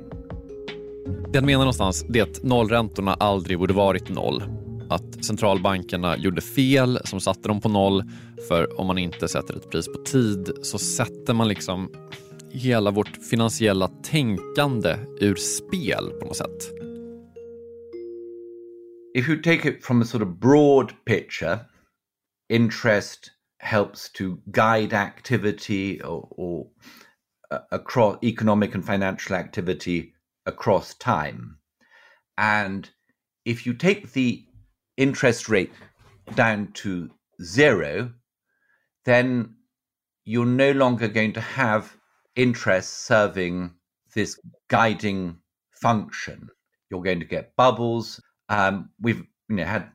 Det 1.32 1.38
han 1.38 1.46
menar 1.46 1.60
någonstans 1.60 2.06
det 2.10 2.20
är 2.20 2.24
att 2.24 2.44
nollräntorna 2.44 3.14
aldrig 3.14 3.60
borde 3.60 3.74
varit 3.74 4.10
noll. 4.10 4.44
Att 4.90 5.26
centralbankerna 5.26 6.18
gjorde 6.18 6.42
fel 6.42 7.00
som 7.04 7.20
satte 7.20 7.48
dem 7.48 7.62
på 7.62 7.70
noll. 7.70 8.04
För 8.48 8.80
om 8.80 8.88
man 8.88 8.98
inte 8.98 9.28
sätter 9.28 9.56
ett 9.56 9.72
pris 9.72 9.88
på 9.88 9.98
tid 9.98 10.52
så 10.62 10.78
sätter 10.78 11.34
man 11.34 11.48
liksom 11.48 11.90
hela 12.52 12.92
vårt 12.92 13.18
finansiella 13.30 13.88
tänkande 13.88 14.96
ur 15.20 15.36
spel 15.36 16.12
på 16.20 16.26
något 16.26 16.38
sätt. 16.38 16.75
If 19.16 19.30
you 19.30 19.38
take 19.38 19.66
it 19.66 19.82
from 19.82 20.02
a 20.02 20.06
sort 20.06 20.22
of 20.22 20.42
broad 20.42 20.94
picture, 21.06 21.66
interest 22.50 23.32
helps 23.60 24.10
to 24.10 24.42
guide 24.52 24.92
activity 24.92 26.02
or, 26.02 26.28
or 26.32 26.68
uh, 27.50 27.60
across 27.72 28.18
economic 28.22 28.76
and 28.76 28.86
financial 28.86 29.38
activity 29.38 30.14
across 30.46 30.96
time. 30.96 31.58
And 32.38 32.90
if 33.46 33.66
you 33.66 33.74
take 33.74 34.12
the 34.12 34.44
interest 34.98 35.48
rate 35.48 35.72
down 36.36 36.74
to 36.74 37.10
zero, 37.42 38.12
then 39.06 39.56
you're 40.26 40.46
no 40.46 40.74
longer 40.74 41.08
going 41.08 41.32
to 41.34 41.42
have 41.42 41.96
interest 42.36 43.06
serving 43.06 43.76
this 44.14 44.38
guiding 44.68 45.38
function. 45.72 46.50
You're 46.92 47.02
going 47.02 47.22
to 47.22 47.26
get 47.26 47.56
bubbles. 47.56 48.20
Um, 48.50 48.90
we've 49.02 49.24
you 49.50 49.56
know 49.56 49.66
had 49.66 49.90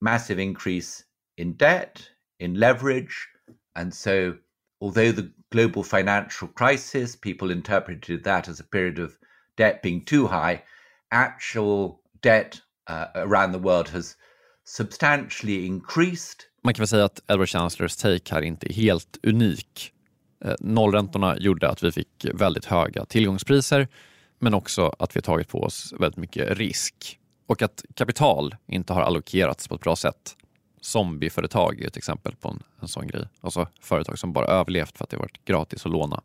massive 0.00 0.38
increase 0.38 1.04
in 1.36 1.54
debt, 1.54 2.08
in 2.38 2.54
leverage, 2.54 3.28
and 3.74 3.94
so 3.94 4.34
although 4.80 5.12
the 5.12 5.30
global 5.50 5.82
financial 5.82 6.48
crisis, 6.48 7.16
people 7.16 7.50
interpreted 7.50 8.24
that 8.24 8.48
as 8.48 8.60
a 8.60 8.64
period 8.64 8.98
of 8.98 9.18
debt 9.56 9.82
being 9.82 10.04
too 10.04 10.26
high, 10.26 10.62
actual 11.10 12.00
debt 12.22 12.60
uh, 12.86 13.06
around 13.14 13.52
the 13.52 13.58
world 13.58 13.88
has 13.88 14.16
substantially 14.64 15.66
increased. 15.66 16.44
Man 16.62 16.74
kan 16.74 16.82
väl 16.82 16.88
säga 16.88 17.04
att 17.04 17.20
Edward 17.28 17.48
Chancellors 17.48 17.96
take 17.96 18.34
här 18.34 18.42
inte 18.42 18.72
är 18.72 18.74
helt 18.74 19.18
unik. 19.22 19.92
Eh, 20.44 20.54
nollräntorna 20.60 21.38
gjorde 21.38 21.68
att 21.68 21.82
vi 21.82 21.92
fick 21.92 22.26
väldigt 22.34 22.64
höga 22.64 23.04
tillgångspriser 23.04 23.88
men 24.38 24.54
också 24.54 24.94
att 24.98 25.16
vi 25.16 25.18
har 25.18 25.22
tagit 25.22 25.48
på 25.48 25.62
oss 25.62 25.94
väldigt 26.00 26.16
mycket 26.16 26.58
risk 26.58 27.17
och 27.48 27.62
att 27.62 27.84
kapital 27.94 28.56
inte 28.66 28.92
har 28.92 29.02
allokerats 29.02 29.68
på 29.68 29.74
ett 29.74 29.80
bra 29.80 29.96
sätt. 29.96 30.36
Zombieföretag 30.80 31.80
är 31.80 31.86
ett 31.86 31.96
exempel 31.96 32.36
på 32.36 32.48
en, 32.48 32.62
en 32.80 32.88
sån 32.88 33.06
grej. 33.06 33.28
Alltså 33.40 33.68
företag 33.80 34.18
som 34.18 34.32
bara 34.32 34.46
överlevt 34.46 34.98
för 34.98 35.04
att 35.04 35.10
det 35.10 35.16
varit 35.16 35.44
gratis 35.44 35.86
att 35.86 35.92
låna. 35.92 36.22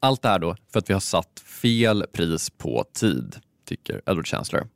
Allt 0.00 0.22
det 0.22 0.28
här 0.28 0.38
då 0.38 0.56
för 0.72 0.78
att 0.78 0.90
vi 0.90 0.92
har 0.92 1.00
satt 1.00 1.40
fel 1.40 2.04
pris 2.12 2.50
på 2.50 2.84
tid, 2.92 3.36
tycker 3.64 4.02
Edward 4.06 4.26
Chancellor. 4.26 4.68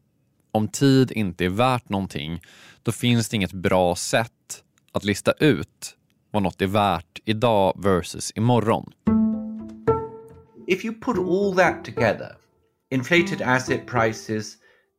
Om 0.52 0.68
tid 0.68 1.12
inte 1.12 1.44
är 1.44 1.48
värt 1.48 1.88
någonting, 1.88 2.40
då 2.82 2.92
finns 2.92 3.28
det 3.28 3.36
inget 3.36 3.52
bra 3.52 3.96
sätt 3.96 4.62
att 4.92 5.04
lista 5.04 5.32
ut 5.32 5.96
vad 6.30 6.42
något 6.42 6.62
är 6.62 6.66
värt 6.66 7.18
idag 7.24 7.82
versus 7.82 8.32
imorgon. 8.34 8.92
If 10.66 10.84
you 10.84 10.94
put 10.94 11.18
all 11.18 11.56
that 11.56 11.84
together, 11.84 12.36
inflated 12.90 13.42
asset 13.42 13.86
prices, 13.86 14.56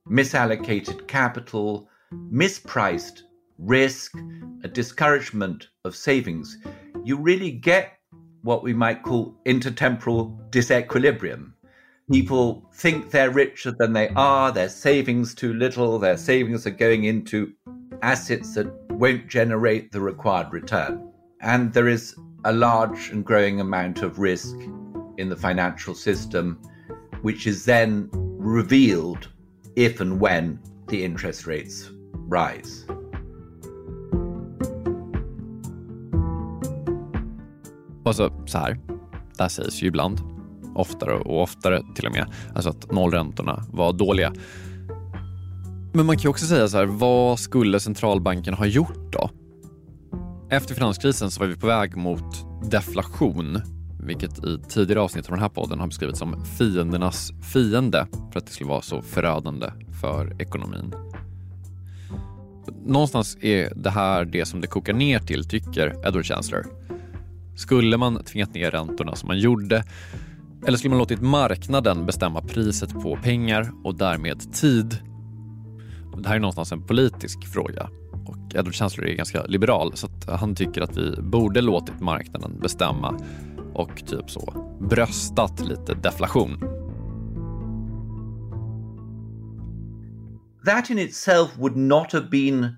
misallocated 0.10 1.08
capital, 1.08 1.90
mispriced 2.32 3.22
risk, 3.58 4.14
a 4.64 4.68
discouragement 4.68 5.68
of 5.86 5.96
savings, 5.96 6.58
you 7.04 7.18
really 7.18 7.52
get 7.52 7.94
what 8.42 8.64
we 8.64 8.74
might 8.74 9.04
call 9.04 9.36
intertemporal 9.46 10.38
disequilibrium. 10.52 11.52
People 12.12 12.70
think 12.74 13.12
they're 13.12 13.32
richer 13.32 13.74
than 13.78 13.94
they 13.94 14.10
are, 14.10 14.52
their 14.52 14.70
savings 14.70 15.36
too 15.36 15.54
little, 15.54 16.00
their 16.00 16.18
savings 16.18 16.66
are 16.66 16.72
going 16.72 17.04
into 17.04 17.52
assets 18.02 18.56
that 18.56 18.72
won't 18.92 19.28
generate 19.28 19.92
the 19.92 20.00
required 20.00 20.54
return. 20.54 21.12
And 21.42 21.74
there 21.74 21.88
is 21.88 22.16
a 22.46 22.54
large 22.54 23.10
and 23.10 23.26
growing 23.26 23.60
amount 23.60 24.02
of 24.02 24.20
risk 24.20 24.56
in 25.18 25.30
the 25.30 25.36
financial 25.36 25.94
system, 25.94 26.62
which 27.22 27.46
is 27.46 27.66
then 27.66 28.08
revealed 28.12 29.28
if 29.78 30.02
and 30.02 30.20
when 30.22 30.60
the 30.90 31.06
interest 31.06 31.48
rates 31.48 31.90
rise. 32.32 32.86
Alltså 38.06 38.34
så 38.46 38.58
här, 38.58 38.80
det 39.38 39.44
här 39.44 39.50
sägs 39.50 39.84
ju 39.84 39.88
ibland, 39.88 40.22
oftare 40.76 41.14
och 41.14 41.42
oftare 41.42 41.84
till 41.96 42.06
och 42.06 42.12
med, 42.12 42.34
alltså 42.56 42.70
att 42.70 42.92
nollräntorna 42.92 43.64
var 43.72 43.94
dåliga. 43.94 44.34
Men 45.94 46.06
man 46.06 46.16
kan 46.16 46.24
ju 46.24 46.30
också 46.30 46.46
säga 46.46 46.68
så 46.68 46.78
här, 46.78 46.86
vad 46.86 47.40
skulle 47.40 47.80
centralbanken 47.80 48.54
ha 48.54 48.66
gjort 48.66 49.12
då? 49.12 49.30
Efter 50.50 50.76
finanskrisen 50.76 51.32
så 51.32 51.40
var 51.40 51.48
vi 51.48 51.56
på 51.56 51.68
väg 51.68 51.98
mot 51.98 52.46
deflation, 52.72 53.62
vilket 54.08 54.46
i 54.46 54.60
tidigare 54.70 55.02
avsnitt 55.02 55.26
av 55.26 55.32
den 55.32 55.40
här 55.40 55.50
podden 55.50 55.80
har 55.80 55.88
beskrivits 55.88 56.20
som 56.20 56.46
fiendernas 56.46 57.32
fiende 57.54 58.08
för 58.32 58.40
att 58.40 58.46
det 58.46 58.52
skulle 58.52 58.70
vara 58.70 58.82
så 58.82 59.02
förödande 59.02 59.68
för 60.02 60.42
ekonomin. 60.42 60.96
Någonstans 62.86 63.38
är 63.42 63.74
det 63.76 63.90
här 63.90 64.26
det 64.26 64.46
som 64.46 64.62
det 64.62 64.68
kokar 64.68 64.94
ner 64.94 65.20
till, 65.20 65.44
tycker 65.44 66.08
Edward 66.08 66.26
Chancellor. 66.26 66.66
Skulle 67.56 67.98
man 67.98 68.24
tvingat 68.24 68.54
ner 68.54 68.72
räntorna 68.72 69.16
som 69.16 69.28
man 69.28 69.40
gjorde 69.40 69.84
eller 70.68 70.78
skulle 70.78 70.90
man 70.90 71.00
låtit 71.00 71.22
marknaden 71.22 72.06
bestämma 72.06 72.42
priset 72.42 72.94
på 72.94 73.18
pengar 73.24 73.72
och 73.84 73.96
därmed 73.96 74.54
tid? 74.54 74.98
Det 76.18 76.30
här 76.30 76.36
är 76.36 76.40
någonstans 76.40 76.72
en 76.72 76.82
politisk 76.82 77.48
fråga 77.48 77.90
och 78.26 78.56
Edward 78.56 78.76
Chancellor 78.76 79.08
är 79.08 79.14
ganska 79.14 79.44
liberal 79.44 79.92
så 79.96 80.10
han 80.28 80.56
tycker 80.56 80.82
att 80.82 80.98
vi 80.98 81.22
borde 81.22 81.62
låtit 81.62 82.00
marknaden 82.00 82.60
bestämma 82.62 83.20
och 83.78 84.08
typ 84.08 84.30
så 84.30 84.76
bröstat 84.80 85.60
lite 85.60 85.94
deflation. 85.94 86.60
That 90.66 90.90
in 90.90 91.00
itself 91.00 91.58
would 91.58 91.78
not 91.78 92.12
have 92.12 92.30
been 92.30 92.78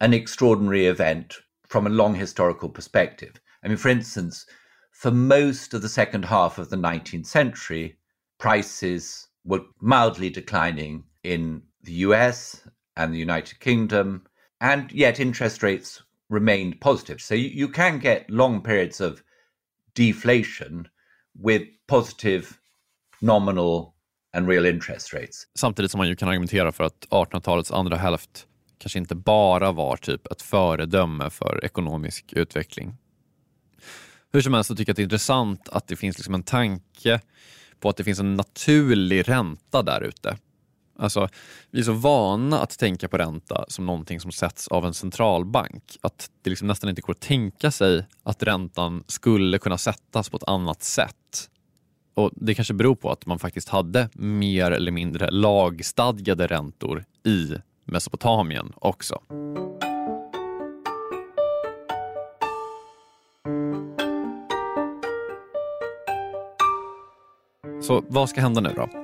an 0.00 0.12
extraordinary 0.12 0.86
event 0.86 1.34
from 1.68 1.86
a 1.86 1.90
long 1.90 2.14
historical 2.14 2.68
perspective. 2.68 3.32
I 3.64 3.68
mean, 3.68 3.78
for 3.78 3.88
instance, 3.88 4.46
for 4.92 5.10
most 5.10 5.74
of 5.74 5.82
the 5.82 5.88
second 5.88 6.24
half 6.24 6.58
of 6.58 6.68
the 6.68 6.76
19th 6.76 7.26
century, 7.26 7.96
prices 8.38 9.28
were 9.44 9.62
mildly 9.80 10.30
declining 10.30 11.04
in 11.22 11.62
the 11.82 11.92
US 11.92 12.68
and 12.96 13.14
the 13.14 13.18
United 13.18 13.60
Kingdom, 13.60 14.22
and 14.60 14.92
yet 14.92 15.20
interest 15.20 15.62
rates 15.62 16.02
remained 16.28 16.80
positive. 16.80 17.20
So 17.20 17.34
you, 17.34 17.48
you 17.48 17.68
can 17.68 17.98
get 17.98 18.30
long 18.30 18.62
periods 18.62 19.00
of 19.00 19.22
deflation 19.96 20.88
with 21.44 21.64
positive 21.86 22.46
nominal 23.20 23.92
and 24.36 24.48
real 24.48 24.66
interest 24.66 25.14
rates. 25.14 25.46
Samtidigt 25.54 25.90
som 25.90 25.98
man 25.98 26.08
ju 26.08 26.16
kan 26.16 26.28
argumentera 26.28 26.72
för 26.72 26.84
att 26.84 27.06
1800-talets 27.10 27.70
andra 27.72 27.96
hälft 27.96 28.46
kanske 28.78 28.98
inte 28.98 29.14
bara 29.14 29.72
var 29.72 29.96
typ 29.96 30.26
ett 30.26 30.42
föredöme 30.42 31.30
för 31.30 31.64
ekonomisk 31.64 32.32
utveckling. 32.32 32.96
Hur 34.32 34.40
som 34.40 34.54
helst 34.54 34.68
så 34.68 34.76
tycker 34.76 34.90
jag 34.90 34.92
att 34.92 34.96
det 34.96 35.02
är 35.02 35.04
intressant 35.04 35.68
att 35.68 35.86
det 35.86 35.96
finns 35.96 36.18
liksom 36.18 36.34
en 36.34 36.42
tanke 36.42 37.20
på 37.80 37.88
att 37.88 37.96
det 37.96 38.04
finns 38.04 38.18
en 38.18 38.34
naturlig 38.34 39.28
ränta 39.28 39.82
där 39.82 40.00
ute. 40.00 40.36
Alltså, 41.02 41.28
vi 41.70 41.80
är 41.80 41.84
så 41.84 41.92
vana 41.92 42.58
att 42.58 42.78
tänka 42.78 43.08
på 43.08 43.18
ränta 43.18 43.64
som 43.68 43.86
någonting 43.86 44.20
som 44.20 44.32
sätts 44.32 44.68
av 44.68 44.86
en 44.86 44.94
centralbank 44.94 45.96
att 46.00 46.30
det 46.42 46.50
liksom 46.50 46.68
nästan 46.68 46.90
inte 46.90 47.02
går 47.02 47.12
att 47.12 47.20
tänka 47.20 47.70
sig 47.70 48.06
att 48.22 48.42
räntan 48.42 49.04
skulle 49.06 49.58
kunna 49.58 49.78
sättas 49.78 50.30
på 50.30 50.36
ett 50.36 50.48
annat 50.48 50.82
sätt. 50.82 51.50
Och 52.14 52.30
Det 52.34 52.54
kanske 52.54 52.74
beror 52.74 52.94
på 52.94 53.10
att 53.10 53.26
man 53.26 53.38
faktiskt 53.38 53.68
hade 53.68 54.08
mer 54.14 54.70
eller 54.70 54.92
mindre 54.92 55.30
lagstadgade 55.30 56.46
räntor 56.46 57.04
i 57.24 57.54
Mesopotamien 57.84 58.72
också. 58.76 59.22
Så 67.82 68.04
vad 68.08 68.28
ska 68.28 68.40
hända 68.40 68.60
nu 68.60 68.72
då? 68.76 69.01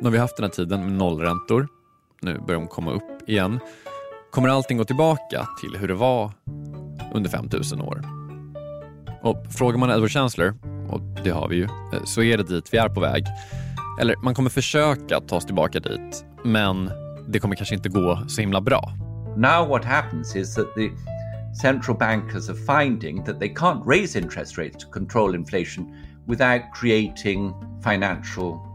Nu 0.00 0.06
har 0.06 0.12
vi 0.12 0.18
haft 0.18 0.36
den 0.36 0.44
här 0.44 0.50
tiden 0.50 0.84
med 0.84 0.92
nollräntor. 0.92 1.68
Nu 2.22 2.38
börjar 2.38 2.60
de 2.60 2.68
komma 2.68 2.90
upp 2.90 3.28
igen. 3.28 3.60
Kommer 4.30 4.48
allting 4.48 4.78
gå 4.78 4.84
tillbaka 4.84 5.48
till 5.60 5.80
hur 5.80 5.88
det 5.88 5.94
var 5.94 6.32
under 7.14 7.30
5000 7.30 7.80
år? 7.80 8.04
Och 9.22 9.46
Frågar 9.58 9.78
man 9.78 9.90
Edward 9.90 10.10
Chancellor, 10.10 10.54
och 10.88 11.00
det 11.24 11.30
har 11.30 11.48
vi 11.48 11.56
ju, 11.56 11.64
eh, 11.64 12.04
så 12.04 12.22
är 12.22 12.36
det 12.36 12.42
dit 12.42 12.68
vi 12.74 12.78
är 12.78 12.88
på 12.88 13.00
väg. 13.00 13.24
Eller 14.00 14.16
man 14.22 14.34
kommer 14.34 14.50
försöka 14.50 15.20
ta 15.20 15.36
oss 15.36 15.46
tillbaka 15.46 15.80
dit, 15.80 16.24
men 16.44 16.90
det 17.28 17.38
kommer 17.38 17.56
kanske 17.56 17.74
inte 17.74 17.88
gå 17.88 18.22
så 18.28 18.40
himla 18.40 18.60
bra. 18.60 18.92
Now 19.36 19.68
what 19.68 19.84
happens 19.84 20.36
is 20.36 20.54
that 20.54 20.74
the 20.74 20.90
central 21.62 21.96
bankers 21.98 22.48
are 22.50 22.84
finding 22.84 23.24
that 23.24 23.40
they 23.40 23.54
can't 23.54 23.82
raise 23.86 24.18
interest 24.18 24.58
rates 24.58 24.84
to 24.84 24.90
control 24.90 25.34
inflation 25.34 25.94
without 26.26 26.62
creating 26.74 27.52
financial 27.84 28.69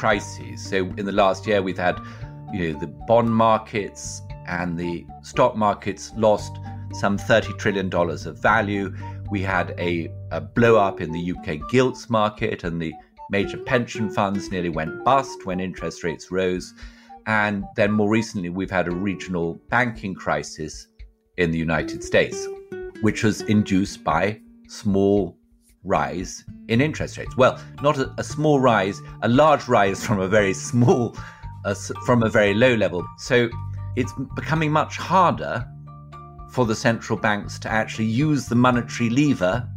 crises. 0.00 0.64
So 0.64 0.78
in 0.96 1.04
the 1.04 1.12
last 1.12 1.46
year, 1.46 1.60
we've 1.60 1.76
had, 1.76 2.00
you 2.54 2.72
know, 2.72 2.80
the 2.80 2.86
bond 2.86 3.36
markets 3.36 4.22
and 4.46 4.78
the 4.78 5.04
stock 5.22 5.56
markets 5.56 6.10
lost 6.16 6.56
some 6.92 7.18
$30 7.18 7.58
trillion 7.58 7.94
of 7.94 8.38
value. 8.38 8.96
We 9.30 9.42
had 9.42 9.74
a, 9.78 10.10
a 10.30 10.40
blow 10.40 10.76
up 10.76 11.02
in 11.02 11.12
the 11.12 11.32
UK 11.32 11.70
gilts 11.70 12.08
market, 12.08 12.64
and 12.64 12.80
the 12.80 12.94
major 13.30 13.58
pension 13.58 14.08
funds 14.08 14.50
nearly 14.50 14.70
went 14.70 15.04
bust 15.04 15.44
when 15.44 15.60
interest 15.60 16.02
rates 16.02 16.32
rose. 16.32 16.72
And 17.26 17.66
then 17.76 17.92
more 17.92 18.08
recently, 18.08 18.48
we've 18.48 18.70
had 18.70 18.88
a 18.88 18.96
regional 18.96 19.60
banking 19.68 20.14
crisis 20.14 20.88
in 21.36 21.50
the 21.50 21.58
United 21.58 22.02
States, 22.02 22.48
which 23.02 23.22
was 23.22 23.42
induced 23.42 24.02
by 24.02 24.40
small 24.66 25.36
rise 25.84 26.44
in 26.68 26.80
interest 26.80 27.18
rates. 27.18 27.36
Well, 27.36 27.60
not 27.82 27.98
a, 27.98 28.12
a 28.18 28.24
small 28.24 28.60
rise, 28.60 29.00
a 29.22 29.28
large 29.28 29.68
rise 29.68 30.04
from 30.06 30.20
a 30.20 30.28
very 30.28 30.54
small, 30.54 31.16
uh, 31.64 31.74
from 32.06 32.22
a 32.22 32.28
very 32.28 32.54
low 32.54 32.74
level. 32.74 33.06
So 33.18 33.48
it's 33.96 34.12
becoming 34.34 34.70
much 34.70 34.96
harder 34.96 35.66
for 36.50 36.66
the 36.66 36.74
central 36.74 37.18
banks 37.18 37.58
to 37.60 37.68
actually 37.68 38.06
use 38.06 38.46
the 38.46 38.56
monetary 38.56 39.08
lever 39.10 39.68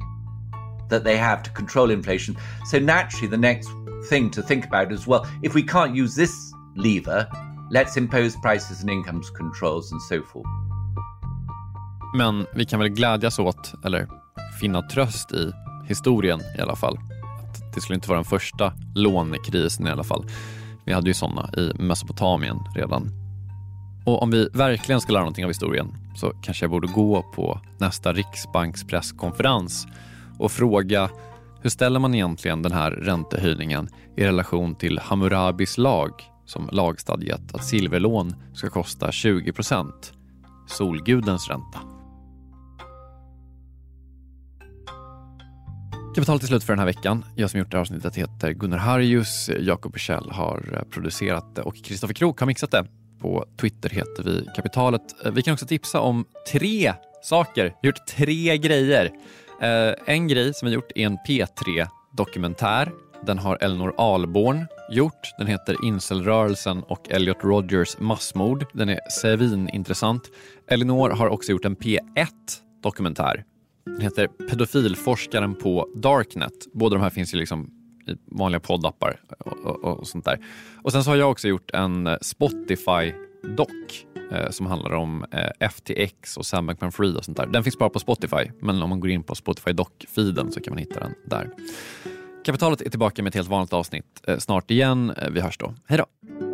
that 0.89 1.03
they 1.03 1.17
have 1.17 1.43
to 1.43 1.51
control 1.51 1.91
inflation. 1.91 2.35
So 2.65 2.79
naturally, 2.79 3.27
the 3.27 3.37
next 3.37 3.69
thing 4.09 4.29
to 4.31 4.41
think 4.41 4.65
about 4.65 4.91
is 4.91 5.07
well, 5.07 5.25
if 5.41 5.53
we 5.53 5.63
can't 5.63 5.95
use 5.95 6.15
this 6.15 6.53
lever, 6.75 7.27
let's 7.71 7.97
impose 7.97 8.35
prices 8.37 8.81
and 8.81 8.89
incomes 8.89 9.29
controls 9.29 9.91
and 9.91 10.01
so 10.01 10.21
forth. 10.23 10.47
Men 12.15 12.45
vi 12.53 12.65
kan 12.65 12.79
väl 12.79 12.89
glädjas 12.89 13.39
åt, 13.39 13.73
eller 13.85 14.07
finna 14.59 14.81
tröst 14.81 15.31
i, 15.31 15.53
historien 15.93 16.41
i 16.57 16.61
alla 16.61 16.75
fall. 16.75 16.97
Att 17.43 17.73
det 17.75 17.81
skulle 17.81 17.95
inte 17.95 18.09
vara 18.09 18.17
den 18.17 18.25
första 18.25 18.73
lånekrisen 18.95 19.87
i 19.87 19.89
alla 19.89 20.03
fall. 20.03 20.25
Vi 20.85 20.93
hade 20.93 21.07
ju 21.07 21.13
sådana 21.13 21.49
i 21.57 21.71
Mesopotamien 21.79 22.57
redan. 22.75 23.11
Och 24.05 24.23
om 24.23 24.31
vi 24.31 24.49
verkligen 24.53 25.01
ska 25.01 25.13
lära 25.13 25.21
någonting 25.21 25.45
av 25.45 25.49
historien 25.49 25.87
så 26.15 26.33
kanske 26.41 26.63
jag 26.63 26.71
borde 26.71 26.87
gå 26.87 27.21
på 27.35 27.59
nästa 27.77 28.13
Riksbanks 28.13 28.83
presskonferens 28.83 29.87
och 30.39 30.51
fråga 30.51 31.09
hur 31.61 31.69
ställer 31.69 31.99
man 31.99 32.15
egentligen 32.15 32.61
den 32.61 32.71
här 32.71 32.91
räntehöjningen 32.91 33.89
i 34.17 34.23
relation 34.23 34.75
till 34.75 34.99
Hammurabis 34.99 35.77
lag 35.77 36.11
som 36.45 36.69
lagstadgat 36.71 37.53
att 37.53 37.65
silverlån 37.65 38.35
ska 38.53 38.69
kosta 38.69 39.11
20 39.11 39.53
procent, 39.53 40.13
solgudens 40.67 41.49
ränta. 41.49 41.92
Kapitalet 46.15 46.43
är 46.43 46.47
slut 46.47 46.63
för 46.63 46.73
den 46.73 46.79
här 46.79 46.85
veckan. 46.85 47.25
Jag 47.35 47.49
som 47.49 47.59
gjort 47.59 47.71
det 47.71 47.77
här 47.77 47.81
avsnittet 47.81 48.15
heter 48.15 48.51
Gunnar 48.51 48.77
Harjus. 48.77 49.49
Jakob 49.59 49.97
Kjell 49.97 50.29
har 50.31 50.69
eh, 50.73 50.89
producerat 50.89 51.55
det 51.55 51.61
och 51.61 51.75
Kristoffer 51.75 52.13
Krook 52.13 52.39
har 52.39 52.47
mixat 52.47 52.71
det. 52.71 52.85
På 53.19 53.45
Twitter 53.59 53.89
heter 53.89 54.23
vi 54.23 54.45
Kapitalet. 54.55 55.25
Eh, 55.25 55.31
vi 55.31 55.41
kan 55.41 55.53
också 55.53 55.65
tipsa 55.65 55.99
om 55.99 56.25
tre 56.51 56.93
saker. 57.23 57.63
Vi 57.63 57.69
har 57.69 57.85
gjort 57.87 58.07
tre 58.07 58.57
grejer. 58.57 59.11
Eh, 59.61 59.93
en 60.05 60.27
grej 60.27 60.53
som 60.53 60.67
vi 60.67 60.73
gjort 60.73 60.91
är 60.95 61.05
en 61.05 61.17
P3-dokumentär. 61.27 62.91
Den 63.25 63.39
har 63.39 63.57
Elinor 63.61 63.93
Alborn 63.97 64.65
gjort. 64.89 65.31
Den 65.37 65.47
heter 65.47 65.85
Incelrörelsen 65.85 66.83
och 66.83 67.11
Elliot 67.11 67.43
Rogers 67.43 67.99
massmord. 67.99 68.65
Den 68.73 68.89
är 68.89 68.99
svinintressant. 69.09 70.23
Elinor 70.67 71.09
har 71.09 71.27
också 71.27 71.51
gjort 71.51 71.65
en 71.65 71.75
P1-dokumentär 71.75 73.43
den 73.85 74.01
heter 74.01 74.27
Pedofilforskaren 74.27 75.55
på 75.55 75.89
Darknet. 75.95 76.53
Båda 76.73 76.95
de 76.95 77.01
här 77.01 77.09
finns 77.09 77.33
ju 77.33 77.37
liksom 77.37 77.69
i 78.07 78.15
vanliga 78.25 78.59
poddappar 78.59 79.19
och, 79.39 79.83
och, 79.83 79.99
och 79.99 80.07
sånt 80.07 80.25
där. 80.25 80.39
Och 80.81 80.91
sen 80.91 81.03
så 81.03 81.09
har 81.09 81.15
jag 81.15 81.31
också 81.31 81.47
gjort 81.47 81.71
en 81.73 82.07
eh, 82.07 82.17
Spotify-dock 82.21 84.05
eh, 84.31 84.49
som 84.49 84.65
handlar 84.65 84.93
om 84.93 85.25
eh, 85.31 85.69
FTX 85.69 86.37
och 86.37 86.45
Sam 86.45 86.69
Bankman-Fried 86.69 87.15
och 87.15 87.25
sånt 87.25 87.37
där. 87.37 87.47
Den 87.47 87.63
finns 87.63 87.77
bara 87.77 87.89
på 87.89 87.99
Spotify, 87.99 88.51
men 88.59 88.81
om 88.81 88.89
man 88.89 88.99
går 88.99 89.09
in 89.11 89.23
på 89.23 89.35
Spotify 89.35 89.71
Dock-feeden 89.71 90.51
så 90.51 90.61
kan 90.61 90.71
man 90.71 90.77
hitta 90.77 90.99
den 90.99 91.13
där. 91.25 91.49
Kapitalet 92.45 92.81
är 92.81 92.89
tillbaka 92.89 93.23
med 93.23 93.29
ett 93.29 93.35
helt 93.35 93.49
vanligt 93.49 93.73
avsnitt 93.73 94.21
eh, 94.27 94.37
snart 94.37 94.71
igen. 94.71 95.09
Eh, 95.17 95.29
vi 95.29 95.41
hörs 95.41 95.57
då. 95.57 95.73
Hej 95.87 95.97
då! 95.97 96.52